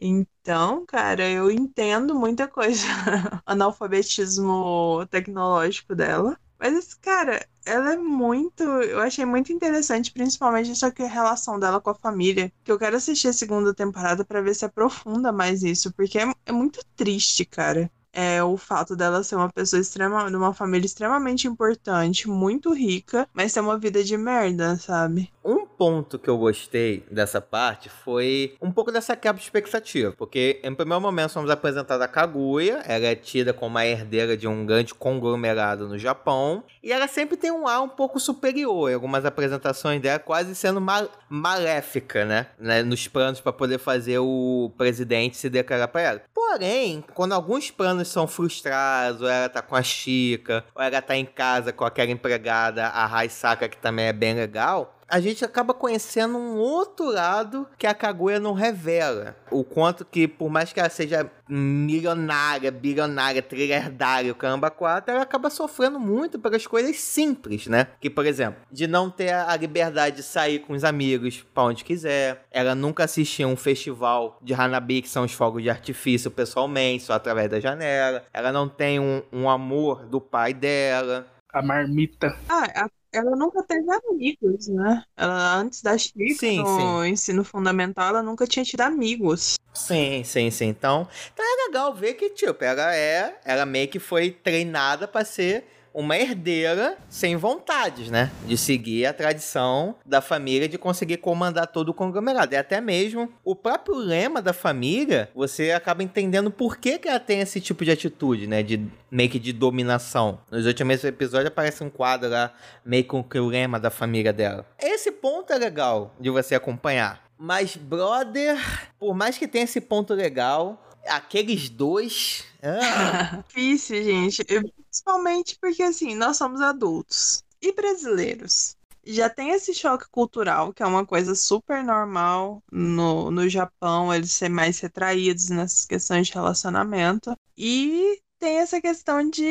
[0.00, 2.86] Então, cara, eu entendo muita coisa.
[3.44, 6.38] Analfabetismo tecnológico dela.
[6.58, 8.62] Mas, cara, ela é muito.
[8.62, 12.52] Eu achei muito interessante, principalmente essa que- relação dela com a família.
[12.64, 15.92] Que eu quero assistir a segunda temporada pra ver se aprofunda mais isso.
[15.92, 17.90] Porque é, é muito triste, cara.
[18.12, 23.28] É o fato dela ser uma pessoa extrema, de uma família extremamente importante, muito rica,
[23.32, 25.30] mas ter uma vida de merda, sabe?
[25.48, 30.12] Um ponto que eu gostei dessa parte foi um pouco dessa quebra de expectativa.
[30.12, 32.82] Porque, em primeiro momento, somos apresentados a Kaguya.
[32.84, 36.62] Ela é tida como a herdeira de um grande conglomerado no Japão.
[36.82, 38.90] E ela sempre tem um ar um pouco superior.
[38.90, 42.48] Em algumas apresentações dela, quase sendo ma- maléfica, né?
[42.58, 42.82] né?
[42.82, 46.22] Nos planos para poder fazer o presidente se declarar para ela.
[46.34, 51.16] Porém, quando alguns planos são frustrados, ou ela tá com a Chica, ou ela tá
[51.16, 55.72] em casa com aquela empregada, a Raisaka, que também é bem legal, a gente acaba
[55.72, 59.36] conhecendo um outro lado que a Kaguya não revela.
[59.50, 65.22] O quanto que, por mais que ela seja milionária, bilionária, trilhardária, o caramba 4, ela
[65.22, 67.86] acaba sofrendo muito pelas coisas simples, né?
[68.00, 71.84] Que, por exemplo, de não ter a liberdade de sair com os amigos pra onde
[71.84, 72.44] quiser.
[72.50, 77.14] Ela nunca assistia um festival de Hanabi, que são os fogos de artifício, pessoalmente, só
[77.14, 78.24] através da janela.
[78.32, 81.26] Ela não tem um, um amor do pai dela.
[81.52, 82.36] A marmita.
[82.48, 85.02] Ah, a- ela nunca teve amigos, né?
[85.16, 89.56] Ela, antes da Chica, Sim, no ensino fundamental, ela nunca tinha tido amigos.
[89.72, 90.66] Sim, sim, sim.
[90.66, 93.38] Então, então é legal ver que, tipo, ela é.
[93.44, 98.30] Ela meio que foi treinada pra ser uma herdeira sem vontades, né?
[98.46, 102.54] De seguir a tradição da família de conseguir comandar todo o conglomerado.
[102.54, 107.20] E até mesmo o próprio lema da família, você acaba entendendo por que, que ela
[107.20, 108.62] tem esse tipo de atitude, né?
[108.62, 110.40] De meio que de dominação.
[110.50, 112.52] Nos últimos episódios aparece um quadro lá,
[112.84, 114.66] meio com o lema da família dela.
[114.78, 117.28] Esse ponto é legal de você acompanhar.
[117.38, 118.58] Mas, brother,
[118.98, 122.44] por mais que tenha esse ponto legal, aqueles dois.
[122.62, 124.44] ah, Difícil, gente.
[124.44, 128.76] Principalmente porque, assim, nós somos adultos e brasileiros.
[129.06, 134.32] já tem esse choque cultural, que é uma coisa super normal no, no Japão, eles
[134.32, 137.32] serem mais retraídos nessas questões de relacionamento.
[137.56, 139.42] E tem essa questão de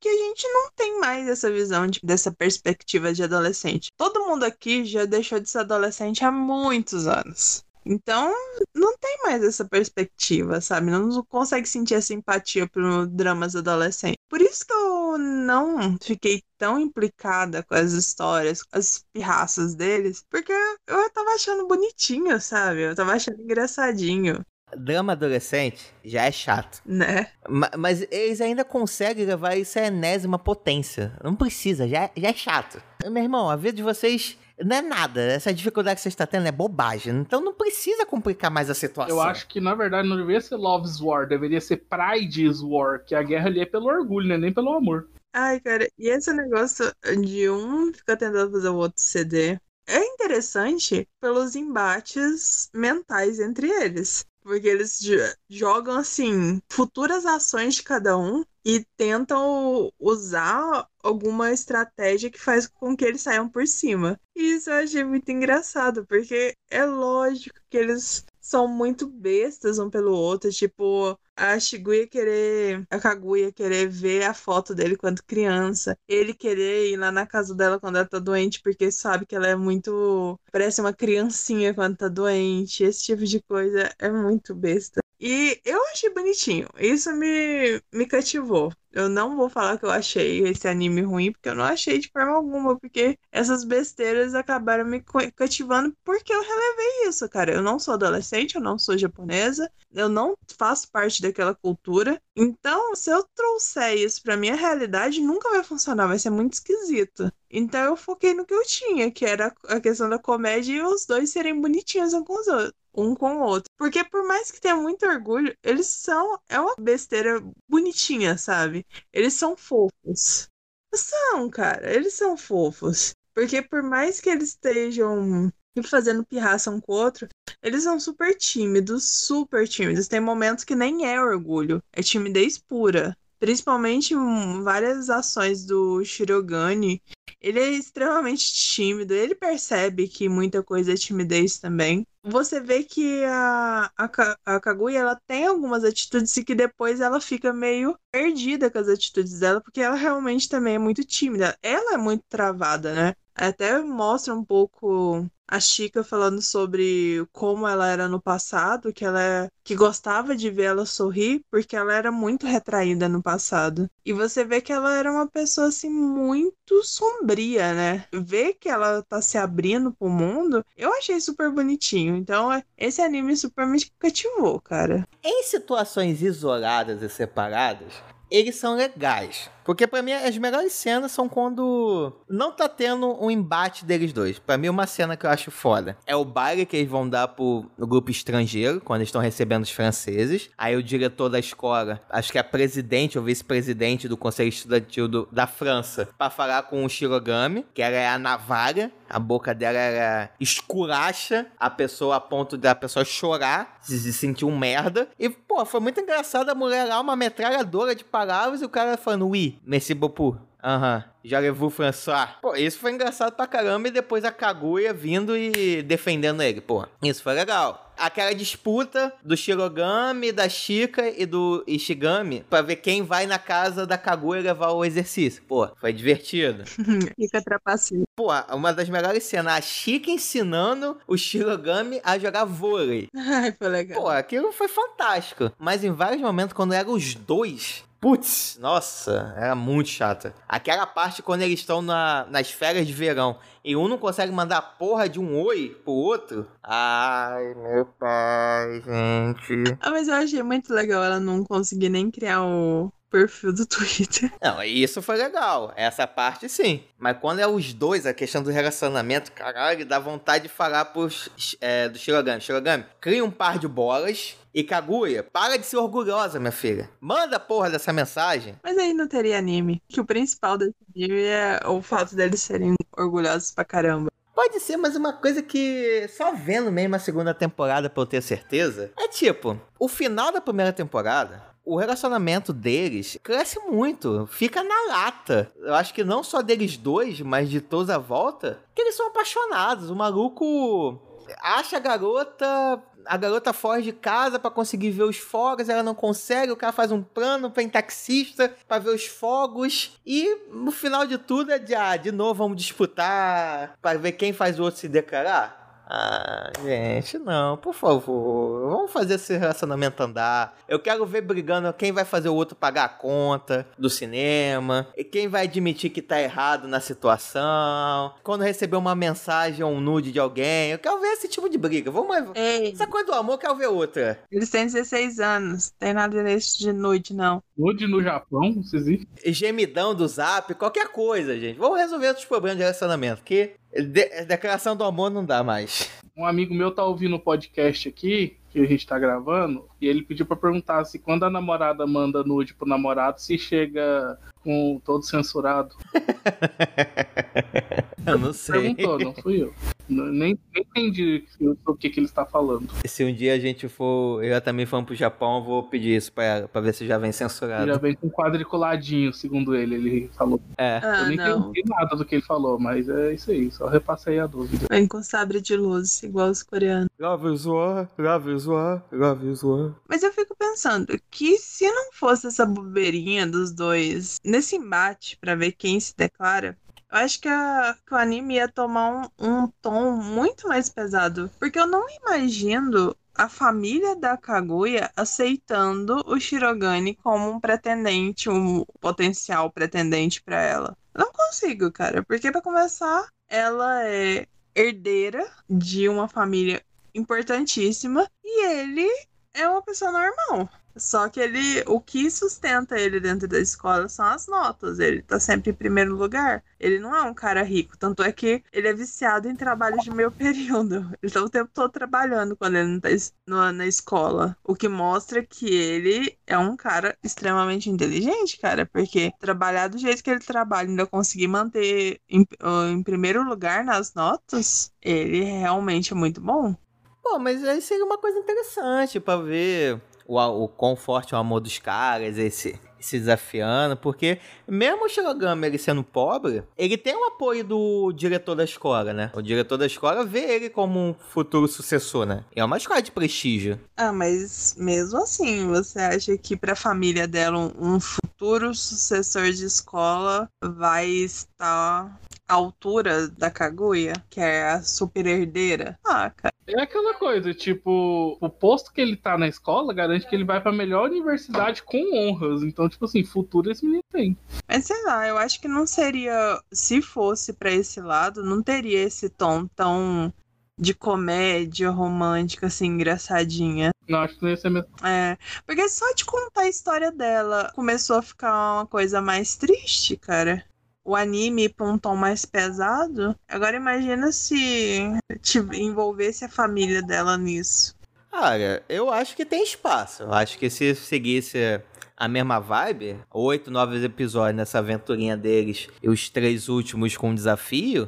[0.00, 3.90] que a gente não tem mais essa visão de- dessa perspectiva de adolescente.
[3.96, 7.64] Todo mundo aqui já deixou de ser adolescente há muitos anos.
[7.90, 8.30] Então,
[8.74, 10.90] não tem mais essa perspectiva, sabe?
[10.90, 14.18] Não consegue sentir essa empatia por dramas adolescentes.
[14.28, 20.22] Por isso que eu não fiquei tão implicada com as histórias, com as pirraças deles,
[20.30, 20.52] porque
[20.86, 22.82] eu tava achando bonitinho, sabe?
[22.82, 24.44] Eu tava achando engraçadinho,
[24.76, 26.80] Drama adolescente já é chato.
[26.84, 27.28] né?
[27.48, 31.12] Ma- Mas eles ainda conseguem levar isso à enésima potência.
[31.22, 32.82] Não precisa, já, já é chato.
[33.10, 35.20] Meu irmão, a vida de vocês não é nada.
[35.20, 37.14] Essa dificuldade que você está tendo é bobagem.
[37.16, 39.16] Então não precisa complicar mais a situação.
[39.16, 43.14] Eu acho que, na verdade, não deveria ser Love's War, deveria ser Pride's War, que
[43.14, 44.36] a guerra ali é pelo orgulho, né?
[44.36, 45.08] Nem pelo amor.
[45.32, 46.90] Ai, cara, e esse negócio
[47.22, 54.24] de um ficar tentando fazer o outro ceder é interessante pelos embates mentais entre eles.
[54.42, 55.16] Porque eles jo-
[55.48, 62.96] jogam, assim, futuras ações de cada um e tentam usar alguma estratégia que faz com
[62.96, 64.18] que eles saiam por cima.
[64.34, 69.90] E isso eu achei muito engraçado, porque é lógico que eles são muito bestas um
[69.90, 70.50] pelo outro.
[70.50, 76.90] Tipo, a Shiguya querer, a Kaguya querer ver a foto dele quando criança, ele querer
[76.90, 80.38] ir lá na casa dela quando ela tá doente, porque sabe que ela é muito.
[80.50, 82.82] Parece uma criancinha quando tá doente.
[82.84, 85.00] Esse tipo de coisa é muito besta.
[85.20, 86.68] E eu achei bonitinho.
[86.78, 88.72] Isso me, me cativou.
[88.92, 92.08] Eu não vou falar que eu achei esse anime ruim, porque eu não achei de
[92.10, 95.02] forma alguma, porque essas besteiras acabaram me
[95.36, 97.52] cativando porque eu relevei isso, cara.
[97.52, 102.20] Eu não sou adolescente, eu não sou japonesa, eu não faço parte daquela cultura.
[102.36, 107.30] Então, se eu trouxer isso pra minha realidade, nunca vai funcionar, vai ser muito esquisito.
[107.50, 111.06] Então eu foquei no que eu tinha, que era a questão da comédia e os
[111.06, 112.72] dois serem bonitinhos um com os outros.
[112.94, 113.70] Um com o outro.
[113.76, 116.38] Porque por mais que tenha muito orgulho, eles são.
[116.48, 118.77] É uma besteira bonitinha, sabe?
[119.12, 120.48] Eles são fofos.
[120.94, 121.92] São, cara.
[121.94, 123.14] Eles são fofos.
[123.34, 125.52] Porque por mais que eles estejam
[125.84, 127.28] fazendo pirraça um com o outro,
[127.62, 130.08] eles são super tímidos, super tímidos.
[130.08, 133.16] Tem momentos que nem é orgulho, é timidez pura.
[133.38, 137.00] Principalmente em várias ações do Shirogane.
[137.40, 142.04] Ele é extremamente tímido, ele percebe que muita coisa é timidez também.
[142.30, 147.20] Você vê que a, a, a Kaguya ela tem algumas atitudes e que depois ela
[147.20, 151.56] fica meio perdida com as atitudes dela, porque ela realmente também é muito tímida.
[151.62, 153.14] Ela é muito travada, né?
[153.34, 159.22] Até mostra um pouco a Chica falando sobre como ela era no passado, que ela
[159.22, 163.88] é, que gostava de ver ela sorrir, porque ela era muito retraída no passado.
[164.04, 168.04] E você vê que ela era uma pessoa assim muito sombria, né?
[168.12, 172.14] Ver que ela tá se abrindo pro mundo, eu achei super bonitinho.
[172.16, 175.08] Então, é- esse anime super me cativou, cara.
[175.24, 177.92] Em situações isoladas e separadas,
[178.30, 179.50] eles são legais.
[179.68, 184.38] Porque pra mim as melhores cenas são quando não tá tendo um embate deles dois.
[184.38, 187.28] Pra mim uma cena que eu acho foda é o baile que eles vão dar
[187.28, 190.48] pro grupo estrangeiro, quando eles estão recebendo os franceses.
[190.56, 195.28] Aí o diretor da escola, acho que é presidente ou vice-presidente do conselho estudantil do-
[195.30, 199.76] da França, pra falar com o Shirogami, que ela é a navalha, a boca dela
[199.76, 205.08] era escuracha a pessoa a ponto da pessoa chorar, se se sentir um merda.
[205.18, 208.96] E, pô, foi muito engraçado a mulher lá, uma metralhadora de palavras, e o cara
[208.96, 210.38] falando, oui, merci beaucoup.
[210.62, 212.30] Aham, já levou François.
[212.42, 213.88] Pô, isso foi engraçado pra caramba.
[213.88, 216.60] E depois a Kaguya vindo e defendendo ele.
[216.60, 217.92] Pô, isso foi legal.
[217.96, 223.86] Aquela disputa do Shirogami, da Shika e do Ishigami pra ver quem vai na casa
[223.86, 225.42] da Kaguya levar o exercício.
[225.42, 226.64] Pô, foi divertido.
[227.16, 228.04] Fica trapaceiro.
[228.14, 233.08] Pô, uma das melhores cenas, a Chica ensinando o Shirogami a jogar vôlei.
[233.14, 234.02] Ai, foi legal.
[234.02, 235.52] Pô, aquilo foi fantástico.
[235.58, 240.34] Mas em vários momentos, quando eram os dois, putz, nossa, era muito chata.
[240.48, 244.58] Aquela parte quando eles estão na, nas férias de verão e um não consegue mandar
[244.58, 246.46] a porra de um oi pro outro.
[246.62, 249.76] Ai, meu pai, gente.
[249.80, 254.32] Ah, mas eu achei muito legal ela não conseguir nem criar o perfil do Twitter.
[254.42, 255.72] Não, isso foi legal.
[255.76, 256.82] Essa parte sim.
[256.98, 261.28] Mas quando é os dois, a questão do relacionamento, caralho, dá vontade de falar pros,
[261.60, 262.40] é, do Shirogami.
[262.40, 264.36] Shirogami, cria um par de bolas.
[264.54, 266.90] E Kaguya, para de ser orgulhosa, minha filha.
[267.00, 268.56] Manda a porra dessa mensagem.
[268.64, 269.80] Mas aí não teria anime.
[269.88, 274.10] Que o principal desse anime é o fato deles serem orgulhosos pra caramba.
[274.38, 278.22] Pode ser, mas uma coisa que só vendo mesmo a segunda temporada pra eu ter
[278.22, 281.42] certeza é tipo, o final da primeira temporada.
[281.64, 285.50] O relacionamento deles cresce muito, fica na lata.
[285.56, 289.08] Eu acho que não só deles dois, mas de todos à volta, que eles são
[289.08, 289.90] apaixonados.
[289.90, 291.02] O maluco
[291.42, 295.94] acha a garota, a garota foge de casa pra conseguir ver os fogos, ela não
[295.94, 301.06] consegue, o cara faz um plano, vem taxista pra ver os fogos e no final
[301.06, 304.80] de tudo é de, ah, de novo vamos disputar pra ver quem faz o outro
[304.80, 305.57] se declarar.
[305.90, 308.68] Ah, gente, não, por favor.
[308.68, 310.54] Vamos fazer esse relacionamento andar.
[310.68, 314.86] Eu quero ver brigando quem vai fazer o outro pagar a conta do cinema.
[314.96, 318.12] E quem vai admitir que tá errado na situação.
[318.22, 320.70] Quando receber uma mensagem ou um nude de alguém.
[320.72, 321.90] Eu quero ver esse tipo de briga.
[321.90, 322.16] Vamos.
[322.34, 324.20] Ei, Essa coisa do amor, eu quero ver outra.
[324.30, 325.70] eles têm 16 anos.
[325.78, 327.42] Tem nada desse de noite, não.
[327.56, 329.04] Nude no Japão, vocês viram?
[329.24, 331.58] Gemidão do zap, qualquer coisa, gente.
[331.58, 333.16] Vamos resolver outros problemas de relacionamento.
[333.22, 335.90] Porque de- declaração do amor não dá mais.
[336.16, 340.02] Um amigo meu tá ouvindo o podcast aqui, que a gente tá gravando, e ele
[340.02, 345.04] pediu pra perguntar se quando a namorada manda nude pro namorado, se chega com todo
[345.04, 345.76] censurado.
[348.06, 348.74] Eu não sei.
[348.74, 349.54] Perguntou, não fui eu.
[349.88, 351.24] Nem, nem entendi
[351.66, 352.68] o que, que ele está falando.
[352.84, 354.22] Se um dia a gente for.
[354.22, 357.06] Eu também for pro Japão, eu vou pedir isso pra, pra ver se já vem
[357.08, 357.66] Ele censurado.
[357.66, 360.40] já vem com quadriculadinho, segundo ele, ele falou.
[360.58, 360.80] É.
[360.82, 361.50] Ah, eu nem não.
[361.50, 364.66] entendi nada do que ele falou, mas é isso aí, só repassei a dúvida.
[364.70, 366.88] Vem com sabre de luz, igual os coreanos.
[367.00, 369.74] Love is war, love is war, love is war.
[369.88, 375.34] Mas eu fico pensando que se não fosse essa bobeirinha dos dois nesse embate pra
[375.34, 376.58] ver quem se declara,
[376.90, 381.30] eu acho que, a- que o anime ia tomar um, um tom muito mais pesado.
[381.38, 388.64] Porque eu não imagino a família da Kaguya aceitando o Shirogane como um pretendente, um
[388.80, 390.76] potencial pretendente pra ela.
[390.96, 392.02] Não consigo, cara.
[392.04, 396.62] Porque pra começar, ela é herdeira de uma família
[396.94, 398.88] importantíssima e ele
[399.34, 400.48] é uma pessoa normal.
[400.76, 404.78] Só que ele, o que sustenta ele dentro da escola são as notas.
[404.78, 406.42] Ele tá sempre em primeiro lugar.
[406.58, 407.76] Ele não é um cara rico.
[407.76, 410.90] Tanto é que ele é viciado em trabalho de meio período.
[411.02, 412.88] Ele tá o tempo todo trabalhando quando ele não tá
[413.26, 414.36] no- na escola.
[414.44, 418.66] O que mostra que ele é um cara extremamente inteligente, cara.
[418.66, 422.26] Porque trabalhar do jeito que ele trabalha, ainda conseguir manter em,
[422.70, 426.54] em primeiro lugar nas notas, ele realmente é muito bom.
[427.02, 431.16] Pô, mas aí seria uma coisa interessante pra ver o, a- o quão forte é
[431.16, 436.76] o amor dos caras, esse, se desafiando, porque mesmo o Shirogami ele sendo pobre, ele
[436.78, 439.10] tem o apoio do diretor da escola, né?
[439.14, 442.24] O diretor da escola vê ele como um futuro sucessor, né?
[442.34, 443.60] É uma escola de prestígio.
[443.76, 450.28] Ah, mas mesmo assim, você acha que pra família dela um, futuro sucessor de escola
[450.42, 451.98] vai estar
[452.28, 455.78] altura da Kaguya, que é a super herdeira?
[455.84, 456.34] Ah, cara.
[456.46, 460.40] É aquela coisa, tipo, o posto que ele tá na escola garante que ele vai
[460.40, 462.42] pra melhor universidade com honras.
[462.42, 464.16] Então, tipo assim, futuro esse menino tem.
[464.48, 466.40] Mas sei lá, eu acho que não seria.
[466.50, 470.12] Se fosse pra esse lado, não teria esse tom tão
[470.58, 473.70] de comédia romântica, assim, engraçadinha.
[473.88, 474.68] Não, acho que não ia ser mesmo.
[474.82, 475.16] É,
[475.46, 480.44] porque só de contar a história dela começou a ficar uma coisa mais triste, cara.
[480.88, 483.14] O anime pra um tom mais pesado.
[483.28, 487.76] Agora imagina se te envolvesse a família dela nisso.
[488.10, 490.04] Cara, eu acho que tem espaço.
[490.04, 491.60] Eu acho que se seguisse
[491.94, 497.86] a mesma vibe, oito, nove episódios nessa aventurinha deles e os três últimos com desafio,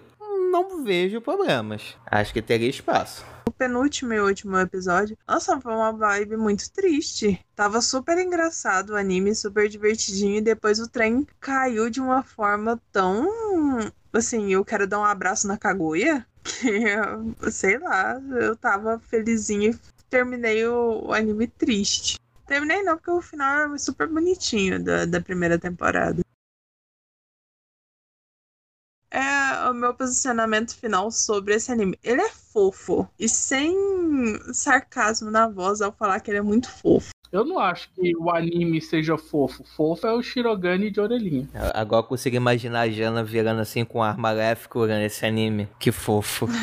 [0.53, 1.96] não vejo problemas.
[2.05, 3.24] Acho que teria espaço.
[3.61, 7.38] Penúltimo e último episódio, nossa, foi uma vibe muito triste.
[7.54, 12.80] Tava super engraçado o anime, super divertidinho, e depois o trem caiu de uma forma
[12.90, 13.28] tão.
[14.14, 19.78] Assim, eu quero dar um abraço na Kaguya, que, sei lá, eu tava felizinho e
[20.08, 22.18] terminei o, o anime triste.
[22.46, 26.22] Terminei não, porque o final é super bonitinho da, da primeira temporada
[29.11, 31.98] é o meu posicionamento final sobre esse anime.
[32.02, 33.08] Ele é fofo.
[33.18, 33.74] E sem
[34.52, 37.11] sarcasmo na voz ao falar que ele é muito fofo.
[37.32, 39.62] Eu não acho que o anime seja fofo.
[39.76, 41.48] Fofo é o Shirogane de orelhinha.
[41.74, 45.68] Agora eu consigo imaginar a Jana virando assim com arma leve olhando esse anime.
[45.78, 46.48] Que fofo.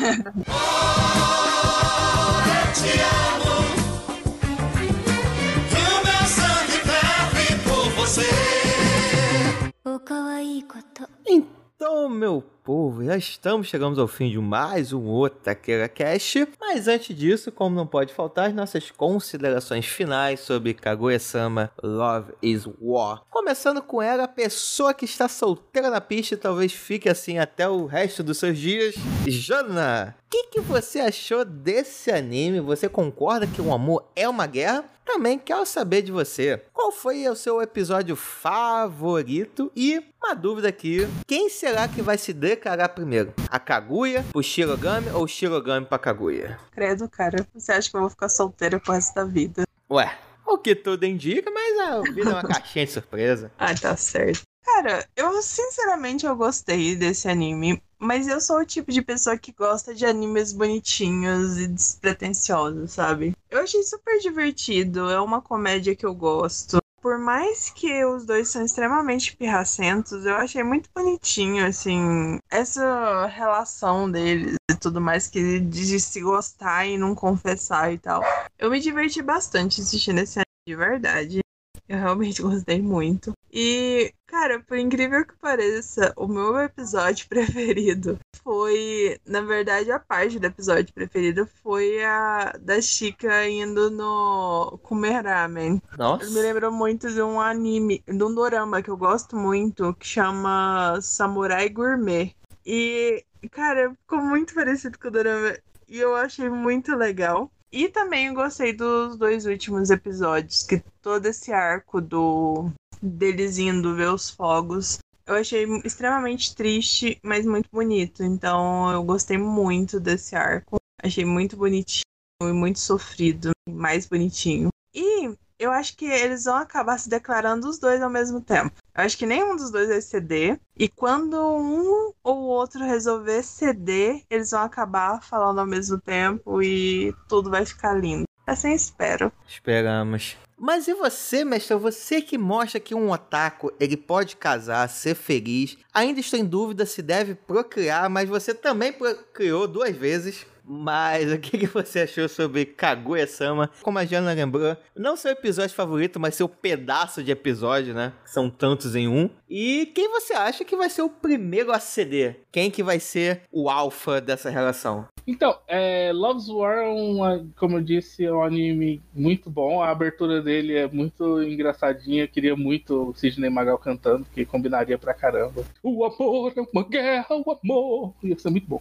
[11.30, 11.57] Então.
[11.80, 16.48] Então, meu povo, já estamos chegando ao fim de mais um Otaqueira Cast.
[16.58, 22.66] Mas antes disso, como não pode faltar, as nossas considerações finais sobre Kaguya-sama Love is
[22.80, 23.22] War.
[23.30, 27.68] Começando com ela, a pessoa que está solteira na pista e talvez fique assim até
[27.68, 28.96] o resto dos seus dias.
[29.24, 32.58] Jana, o que, que você achou desse anime?
[32.58, 34.84] Você concorda que o amor é uma guerra?
[35.08, 36.62] Também quero saber de você.
[36.70, 39.72] Qual foi o seu episódio favorito?
[39.74, 43.32] E uma dúvida aqui: quem será que vai se declarar primeiro?
[43.48, 46.58] A Kaguya pro Shirogami ou o Shirogami pra Kaguya?
[46.72, 47.48] Credo, cara.
[47.54, 49.64] Você acha que eu vou ficar solteira pro resto da vida?
[49.90, 50.14] Ué,
[50.46, 53.50] o que tudo indica, mas a vida é uma caixinha de surpresa.
[53.58, 54.42] Ah, tá certo.
[54.62, 59.52] Cara, eu sinceramente eu gostei desse anime, mas eu sou o tipo de pessoa que
[59.52, 63.34] gosta de animes bonitinhos e despretensiosos, sabe?
[63.50, 66.78] Eu achei super divertido, é uma comédia que eu gosto.
[67.00, 74.10] Por mais que os dois são extremamente pirracentos, eu achei muito bonitinho, assim, essa relação
[74.10, 78.22] deles e tudo mais, que de se gostar e não confessar e tal.
[78.58, 81.40] Eu me diverti bastante assistindo esse anime, de verdade.
[81.88, 83.32] Eu realmente gostei muito.
[83.50, 90.38] E, cara, por incrível que pareça, o meu episódio preferido foi, na verdade, a parte
[90.38, 95.80] do episódio preferido foi a da Chica indo no comer ramen.
[95.96, 96.30] Nossa.
[96.30, 100.98] Me lembrou muito de um anime, de um dorama que eu gosto muito, que chama
[101.00, 102.34] Samurai Gourmet.
[102.66, 105.56] E, cara, ficou muito parecido com o dorama.
[105.88, 107.50] E eu achei muito legal.
[107.70, 112.70] E também gostei dos dois últimos episódios, que todo esse arco do
[113.02, 114.98] deles indo ver os fogos.
[115.26, 118.22] Eu achei extremamente triste, mas muito bonito.
[118.24, 120.76] Então eu gostei muito desse arco.
[121.02, 122.02] Achei muito bonitinho
[122.42, 124.70] e muito sofrido, mais bonitinho.
[124.94, 128.74] E eu acho que eles vão acabar se declarando os dois ao mesmo tempo.
[128.98, 130.58] Acho que nenhum dos dois vai ceder.
[130.76, 137.14] E quando um ou outro resolver ceder, eles vão acabar falando ao mesmo tempo e
[137.28, 138.24] tudo vai ficar lindo.
[138.44, 139.30] Assim espero.
[139.46, 140.36] Esperamos.
[140.58, 141.76] Mas e você, mestre?
[141.76, 145.78] Você que mostra que um otaku ele pode casar, ser feliz.
[145.94, 150.44] Ainda estou em dúvida se deve procriar, mas você também procriou duas vezes.
[150.68, 153.70] Mas o que, que você achou sobre Kaguya-sama?
[153.82, 158.12] Como a Jana lembrou, não seu episódio favorito, mas seu pedaço de episódio, né?
[158.26, 159.30] São tantos em um.
[159.48, 162.40] E quem você acha que vai ser o primeiro a ceder?
[162.52, 165.06] Quem que vai ser o alfa dessa relação?
[165.26, 169.82] Então, é, Love's War, é uma, como eu disse, é um anime muito bom.
[169.82, 172.24] A abertura dele é muito engraçadinha.
[172.24, 175.64] Eu queria muito o Sidney Magal cantando, que combinaria pra caramba.
[175.82, 178.14] O amor é uma guerra, o amor.
[178.22, 178.80] Ia ser muito bom.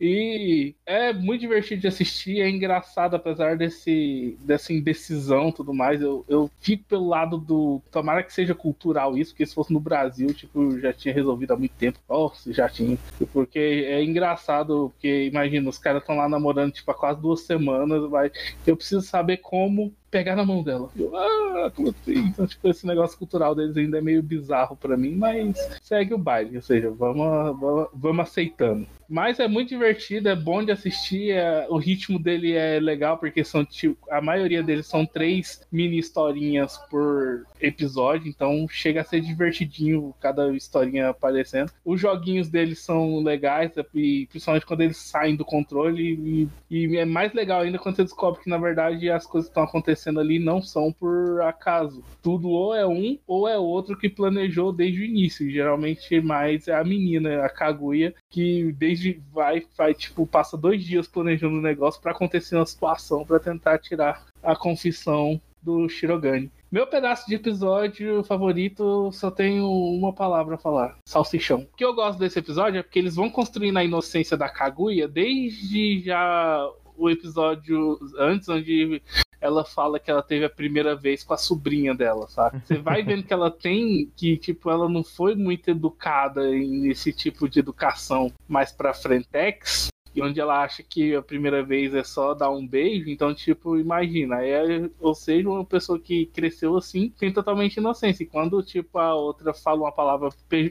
[0.00, 6.00] E é muito divertido de assistir, é engraçado, apesar desse, dessa indecisão e tudo mais.
[6.00, 7.82] Eu, eu fico pelo lado do.
[7.90, 11.56] Tomara que seja cultural isso, porque se fosse no Brasil, tipo, já tinha resolvido há
[11.56, 11.98] muito tempo.
[12.08, 12.96] Nossa, já tinha.
[13.30, 18.08] Porque é engraçado, porque imagina, os caras estão lá namorando, tipo, há quase duas semanas,
[18.08, 18.32] vai.
[18.66, 20.90] Eu preciso saber como pegar na mão dela.
[20.96, 22.18] Eu, ah, como assim?
[22.18, 26.18] Então, tipo, esse negócio cultural deles ainda é meio bizarro para mim, mas segue o
[26.18, 28.86] baile, ou seja, vamos, vamos, vamos aceitando.
[29.08, 33.42] Mas é muito divertido, é bom de assistir, é, o ritmo dele é legal, porque
[33.42, 39.20] são tipo, a maioria deles são três mini historinhas por episódio, então chega a ser
[39.20, 41.72] divertidinho cada historinha aparecendo.
[41.84, 47.04] Os joguinhos deles são legais, e principalmente quando eles saem do controle, e, e é
[47.04, 50.62] mais legal ainda quando você descobre que na verdade as coisas estão acontecendo ali não
[50.62, 52.02] são por acaso.
[52.22, 55.50] Tudo ou é um ou é outro que planejou desde o início.
[55.50, 61.06] Geralmente mais é a menina, a Kaguya, que desde vai, vai tipo, passa dois dias
[61.06, 66.50] planejando o um negócio para acontecer uma situação para tentar tirar a confissão do Shirogane.
[66.70, 71.66] Meu pedaço de episódio favorito só tenho uma palavra a falar: salsichão.
[71.72, 75.08] O que eu gosto desse episódio é porque eles vão construindo a inocência da Kaguya
[75.08, 76.64] desde já
[76.96, 79.02] o episódio antes, onde
[79.40, 82.60] ela fala que ela teve a primeira vez com a sobrinha dela, sabe?
[82.64, 87.48] Você vai vendo que ela tem que, tipo, ela não foi muito educada nesse tipo
[87.48, 92.34] de educação mais pra frentex, e onde ela acha que a primeira vez é só
[92.34, 97.32] dar um beijo, então, tipo, imagina, é, ou seja, uma pessoa que cresceu assim tem
[97.32, 98.24] totalmente inocência.
[98.24, 100.30] E quando, tipo, a outra fala uma palavra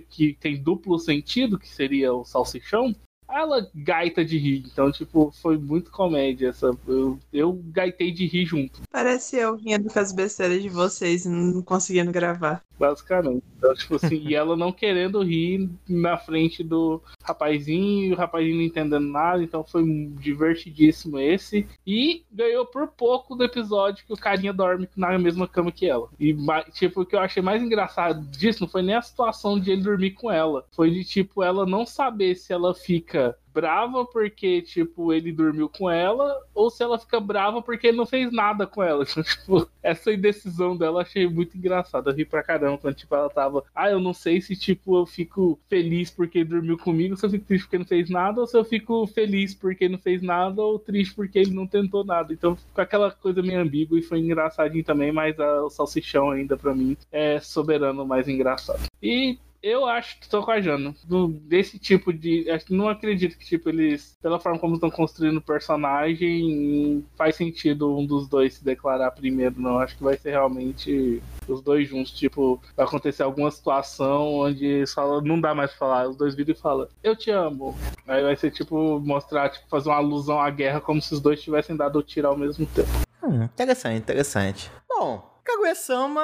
[0.09, 2.93] que tem duplo sentido, que seria o salsichão,
[3.32, 4.63] ela gaita de rir.
[4.65, 6.49] Então, tipo, foi muito comédia.
[6.49, 8.82] Essa, eu, eu gaitei de rir junto.
[8.91, 12.63] Parece eu rindo com as besteiras de vocês e não conseguindo gravar.
[12.80, 13.43] Basicamente.
[13.57, 18.55] Então, tipo assim, e ela não querendo rir na frente do rapazinho, e o rapazinho
[18.55, 19.84] não entendendo nada, então foi
[20.17, 21.67] divertidíssimo esse.
[21.86, 26.07] E ganhou por pouco do episódio que o carinha dorme na mesma cama que ela.
[26.17, 26.34] E,
[26.71, 29.82] tipo, o que eu achei mais engraçado disso não foi nem a situação de ele
[29.82, 30.65] dormir com ela.
[30.71, 35.89] Foi de, tipo, ela não saber se ela fica brava porque, tipo, ele dormiu com
[35.89, 39.05] ela, ou se ela fica brava porque ele não fez nada com ela.
[39.10, 42.12] Então, tipo, essa indecisão dela achei muito engraçada.
[42.12, 43.64] Eu ri pra caramba quando, tipo, ela tava.
[43.74, 47.45] Ah, eu não sei se, tipo, eu fico feliz porque dormiu comigo, se eu fico
[47.45, 50.62] triste porque não fez nada, ou se eu fico feliz porque ele não fez nada,
[50.62, 52.32] ou triste porque ele não tentou nada.
[52.32, 56.55] Então, com aquela coisa meio ambígua e foi engraçadinho também, mas a, o salsichão ainda,
[56.55, 58.84] pra mim, é soberano mais engraçado.
[59.01, 60.95] E eu acho que tô com a Jana.
[61.03, 62.45] Do, desse tipo de.
[62.70, 64.18] Não acredito que, tipo, eles.
[64.22, 69.60] Pela forma como estão construindo o personagem, faz sentido um dos dois se declarar primeiro,
[69.60, 69.80] não.
[69.80, 72.12] Acho que vai ser realmente os dois juntos.
[72.12, 76.10] Tipo, vai acontecer alguma situação onde fala, não dá mais pra falar.
[76.10, 77.78] Os dois viram e falam, eu te amo.
[78.07, 81.41] Aí vai ser, tipo, mostrar, tipo, fazer uma alusão à guerra como se os dois
[81.41, 82.89] tivessem dado o tiro ao mesmo tempo.
[83.22, 84.72] Hum, interessante, interessante.
[84.88, 86.21] Bom, Kaguya-sama,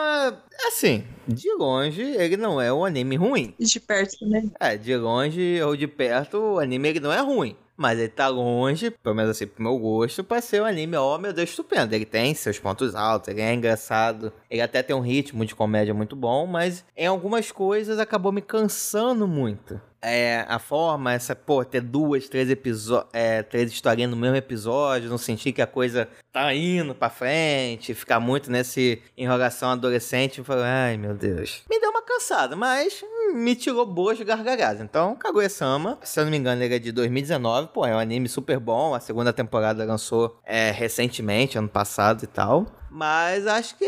[0.68, 3.56] assim, de longe ele não é um anime ruim.
[3.60, 4.52] De perto também.
[4.60, 7.58] É, de longe ou de perto o anime ele não é ruim.
[7.78, 11.18] Mas ele tá longe, pelo menos assim, pro meu gosto, pra ser um anime, oh
[11.18, 11.94] meu Deus, estupendo.
[11.94, 15.94] Ele tem seus pontos altos, ele é engraçado, ele até tem um ritmo de comédia
[15.94, 21.66] muito bom, mas em algumas coisas acabou me cansando muito é, a forma, essa, pô,
[21.66, 22.48] ter duas, três
[23.12, 27.96] é, três historinhas no mesmo episódio, não sentir que a coisa tá indo pra frente,
[27.96, 31.64] ficar muito nesse enrolação adolescente, eu falei, ai meu Deus.
[31.68, 33.04] Me deu uma cansada, mas
[33.34, 34.82] me tirou boas gargalhadas.
[34.82, 38.28] Então, Kaguya-sama, se eu não me engano, ele é de 2019, pô, é um anime
[38.28, 42.66] super bom, a segunda temporada lançou é, recentemente, ano passado e tal.
[42.96, 43.86] Mas acho que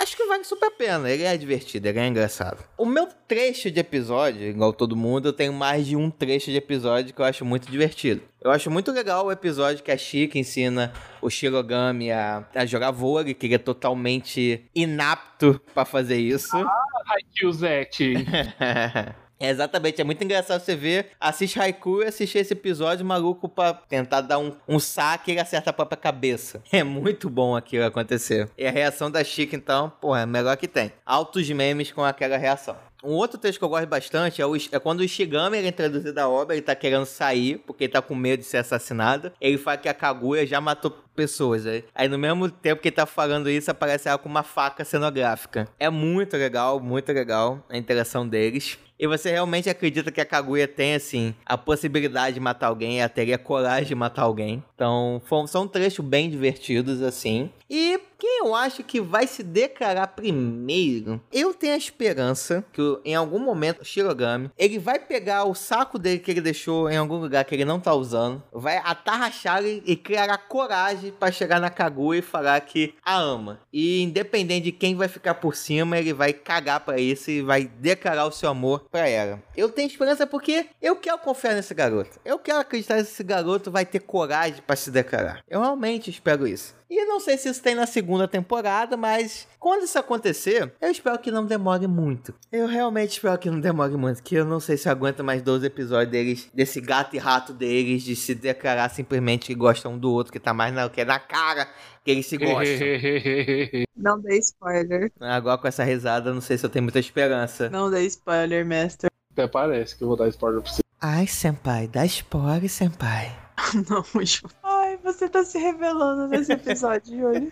[0.00, 1.10] acho que vale super a pena.
[1.10, 2.64] Ele é divertido, ele é engraçado.
[2.78, 6.56] O meu trecho de episódio, igual todo mundo, eu tenho mais de um trecho de
[6.56, 8.22] episódio que eu acho muito divertido.
[8.40, 10.90] Eu acho muito legal o episódio que a Chica ensina
[11.20, 16.56] o Shirogami a, a jogar vôlei, que ele é totalmente inapto para fazer isso.
[16.56, 18.14] Ah, Zete.
[19.38, 23.74] É, exatamente, é muito engraçado você ver, assiste Haiku e assistir esse episódio maluco pra
[23.74, 26.62] tentar dar um, um saque e ele acerta a própria cabeça.
[26.76, 28.50] É muito bom aquilo acontecer.
[28.56, 30.92] E a reação da Chica, então, porra, é melhor que tem.
[31.06, 32.76] Altos memes com aquela reação.
[33.06, 35.70] Um outro texto que eu gosto bastante é, o, é quando o Ishigami ele é
[35.70, 39.30] introduzido da obra, ele tá querendo sair, porque ele tá com medo de ser assassinado.
[39.40, 41.64] Ele fala que a Kaguya já matou pessoas.
[41.94, 45.68] Aí no mesmo tempo que ele tá falando isso, aparece ela com uma faca cenográfica.
[45.78, 48.76] É muito legal, muito legal a interação deles.
[48.98, 53.08] E você realmente acredita que a Kaguya tem, assim, a possibilidade de matar alguém, ela
[53.10, 54.64] teria coragem de matar alguém.
[54.76, 57.50] Então, são trechos bem divertidos, assim.
[57.68, 63.14] E quem eu acho que vai se declarar primeiro, eu tenho a esperança que em
[63.14, 67.16] algum momento o Shirogami, ele vai pegar o saco dele que ele deixou em algum
[67.16, 71.70] lugar que ele não tá usando, vai atarrachar e criar a coragem para chegar na
[71.70, 73.60] Kaguya e falar que a ama.
[73.72, 77.64] E independente de quem vai ficar por cima, ele vai cagar para isso e vai
[77.64, 79.42] declarar o seu amor para ela.
[79.56, 82.20] Eu tenho esperança porque eu quero confiar nesse garoto.
[82.24, 85.42] Eu quero acreditar que esse garoto vai ter coragem para se declarar.
[85.48, 86.74] Eu realmente espero isso.
[86.88, 91.18] E não sei se isso tem na segunda temporada, mas quando isso acontecer, eu espero
[91.18, 92.32] que não demore muito.
[92.50, 95.42] Eu realmente espero que não demore muito, que eu não sei se eu aguento mais
[95.42, 99.98] 12 episódios deles, desse gato e rato deles, de se declarar simplesmente que gostam um
[99.98, 101.68] do outro, que tá mais na, que é na cara
[102.04, 102.64] que eles se gostam.
[103.96, 105.10] Não dê spoiler.
[105.20, 107.70] Agora com essa risada, não sei se eu tenho muita esperança.
[107.70, 109.08] Não dê spoiler, mestre.
[109.32, 110.82] Até parece que eu vou dar spoiler pra você.
[111.00, 113.45] Ai, senpai, dá spoiler, senpai.
[113.88, 114.48] não, Ju.
[114.62, 117.50] Ai, você tá se revelando nesse episódio de hoje.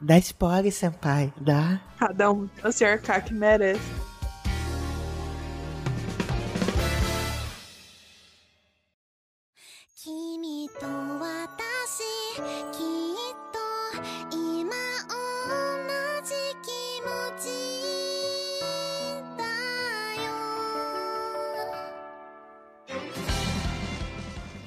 [0.00, 1.80] Dá spoiler, senpai, dá.
[1.98, 3.00] Cada um tem o Sr.
[3.00, 3.80] K que merece.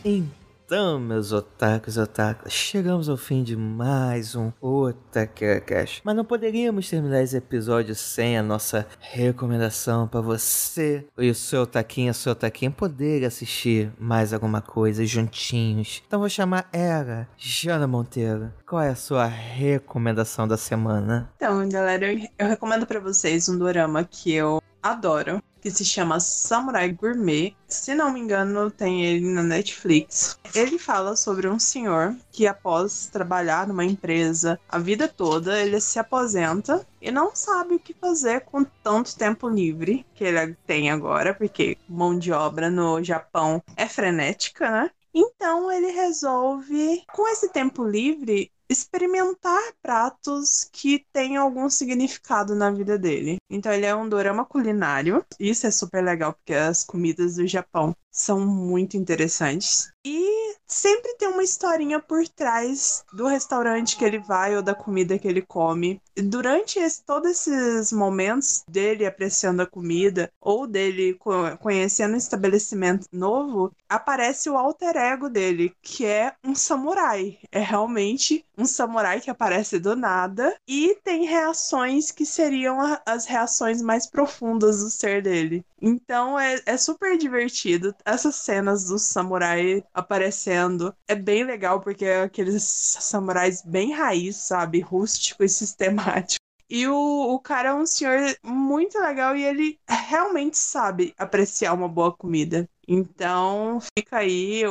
[0.07, 6.01] Então, meus otakus otakus, chegamos ao fim de mais um Otakera Cash.
[6.01, 11.63] Mas não poderíamos terminar esse episódio sem a nossa recomendação para você e o seu
[11.63, 16.01] otaquinho, a sua otaquinha poder assistir mais alguma coisa juntinhos.
[16.07, 18.53] Então vou chamar ela, Jana Monteiro.
[18.65, 21.29] Qual é a sua recomendação da semana?
[21.35, 26.19] Então, galera, eu, eu recomendo para vocês um dorama que eu adoro, que se chama
[26.19, 27.55] Samurai Gourmet.
[27.67, 30.39] Se não me engano, tem ele na Netflix.
[30.55, 35.99] Ele fala sobre um senhor que, após trabalhar numa empresa a vida toda, ele se
[35.99, 41.33] aposenta e não sabe o que fazer com tanto tempo livre que ele tem agora,
[41.33, 44.91] porque mão de obra no Japão é frenética, né?
[45.13, 52.97] Então ele resolve, com esse tempo livre, experimentar pratos que têm algum significado na vida
[52.97, 53.37] dele.
[53.49, 55.25] Então ele é um dorama culinário.
[55.39, 59.91] Isso é super legal porque as comidas do Japão são muito interessantes.
[60.03, 65.19] E sempre tem uma historinha por trás do restaurante que ele vai ou da comida
[65.19, 66.01] que ele come.
[66.15, 72.17] E durante esse, todos esses momentos dele apreciando a comida ou dele co conhecendo um
[72.17, 77.37] estabelecimento novo, aparece o alter ego dele, que é um samurai.
[77.51, 83.81] É realmente um samurai que aparece do nada e tem reações que seriam as reações
[83.81, 85.65] mais profundas do ser dele.
[85.81, 87.93] Então é, é super divertido.
[88.07, 94.79] Essas cenas do samurai aparecendo é bem legal, porque é aqueles samurais bem raiz, sabe?
[94.79, 96.39] Rústico e sistemático.
[96.69, 101.87] E o, o cara é um senhor muito legal e ele realmente sabe apreciar uma
[101.89, 102.69] boa comida.
[102.87, 104.61] Então, fica aí.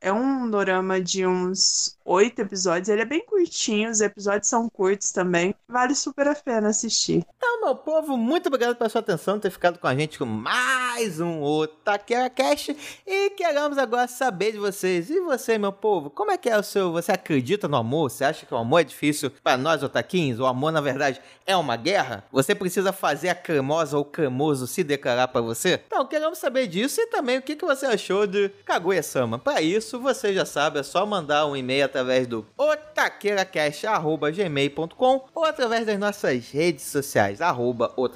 [0.00, 2.88] É um dorama de uns oito episódios.
[2.88, 5.54] Ele é bem curtinho, os episódios são curtos também.
[5.68, 7.24] Vale super a pena assistir.
[7.36, 11.20] Então, meu povo, muito obrigado pela sua atenção, ter ficado com a gente com mais
[11.20, 12.76] um Otaquera Cast.
[13.06, 15.08] E queremos agora saber de vocês.
[15.08, 16.92] E você, meu povo, como é que é o seu.
[16.92, 18.10] Você acredita no amor?
[18.10, 20.38] Você acha que o amor é difícil para nós, otaquinhos?
[20.40, 22.24] O amor, na verdade, é uma guerra?
[22.30, 25.80] Você precisa fazer a cremosa ou cremoso se declarar para você?
[25.86, 29.38] Então, queremos saber disso e também o que, que você achou de Kaguya-sama.
[29.38, 35.86] Para isso, você já sabe, é só mandar um e-mail através do otaqueracast.gmail.com ou através
[35.86, 38.10] das nossas redes sociais, arroba ou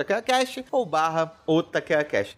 [0.85, 1.33] barra.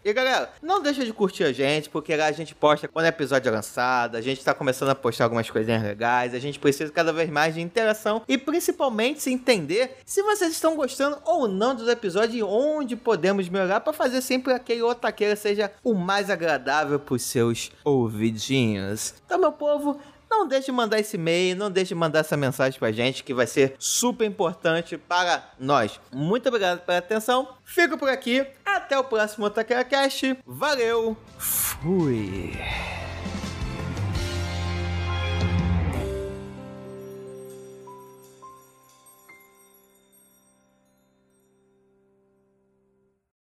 [0.04, 3.08] E galera, não deixa de curtir a gente, porque lá a gente posta quando o
[3.08, 6.92] episódio é lançado, a gente tá começando a postar algumas coisinhas legais, a gente precisa
[6.92, 11.74] cada vez mais de interação e principalmente se entender se vocês estão gostando ou não
[11.74, 16.97] dos episódios e onde podemos melhorar para fazer sempre aquele otaqueira seja o mais agradável
[16.98, 19.14] possível seus ouvidinhos.
[19.24, 22.78] Então, meu povo, não deixe de mandar esse e-mail, não deixe de mandar essa mensagem
[22.78, 26.00] pra gente, que vai ser super importante para nós.
[26.12, 32.52] Muito obrigado pela atenção, fico por aqui, até o próximo Otaquera Cast, valeu, fui!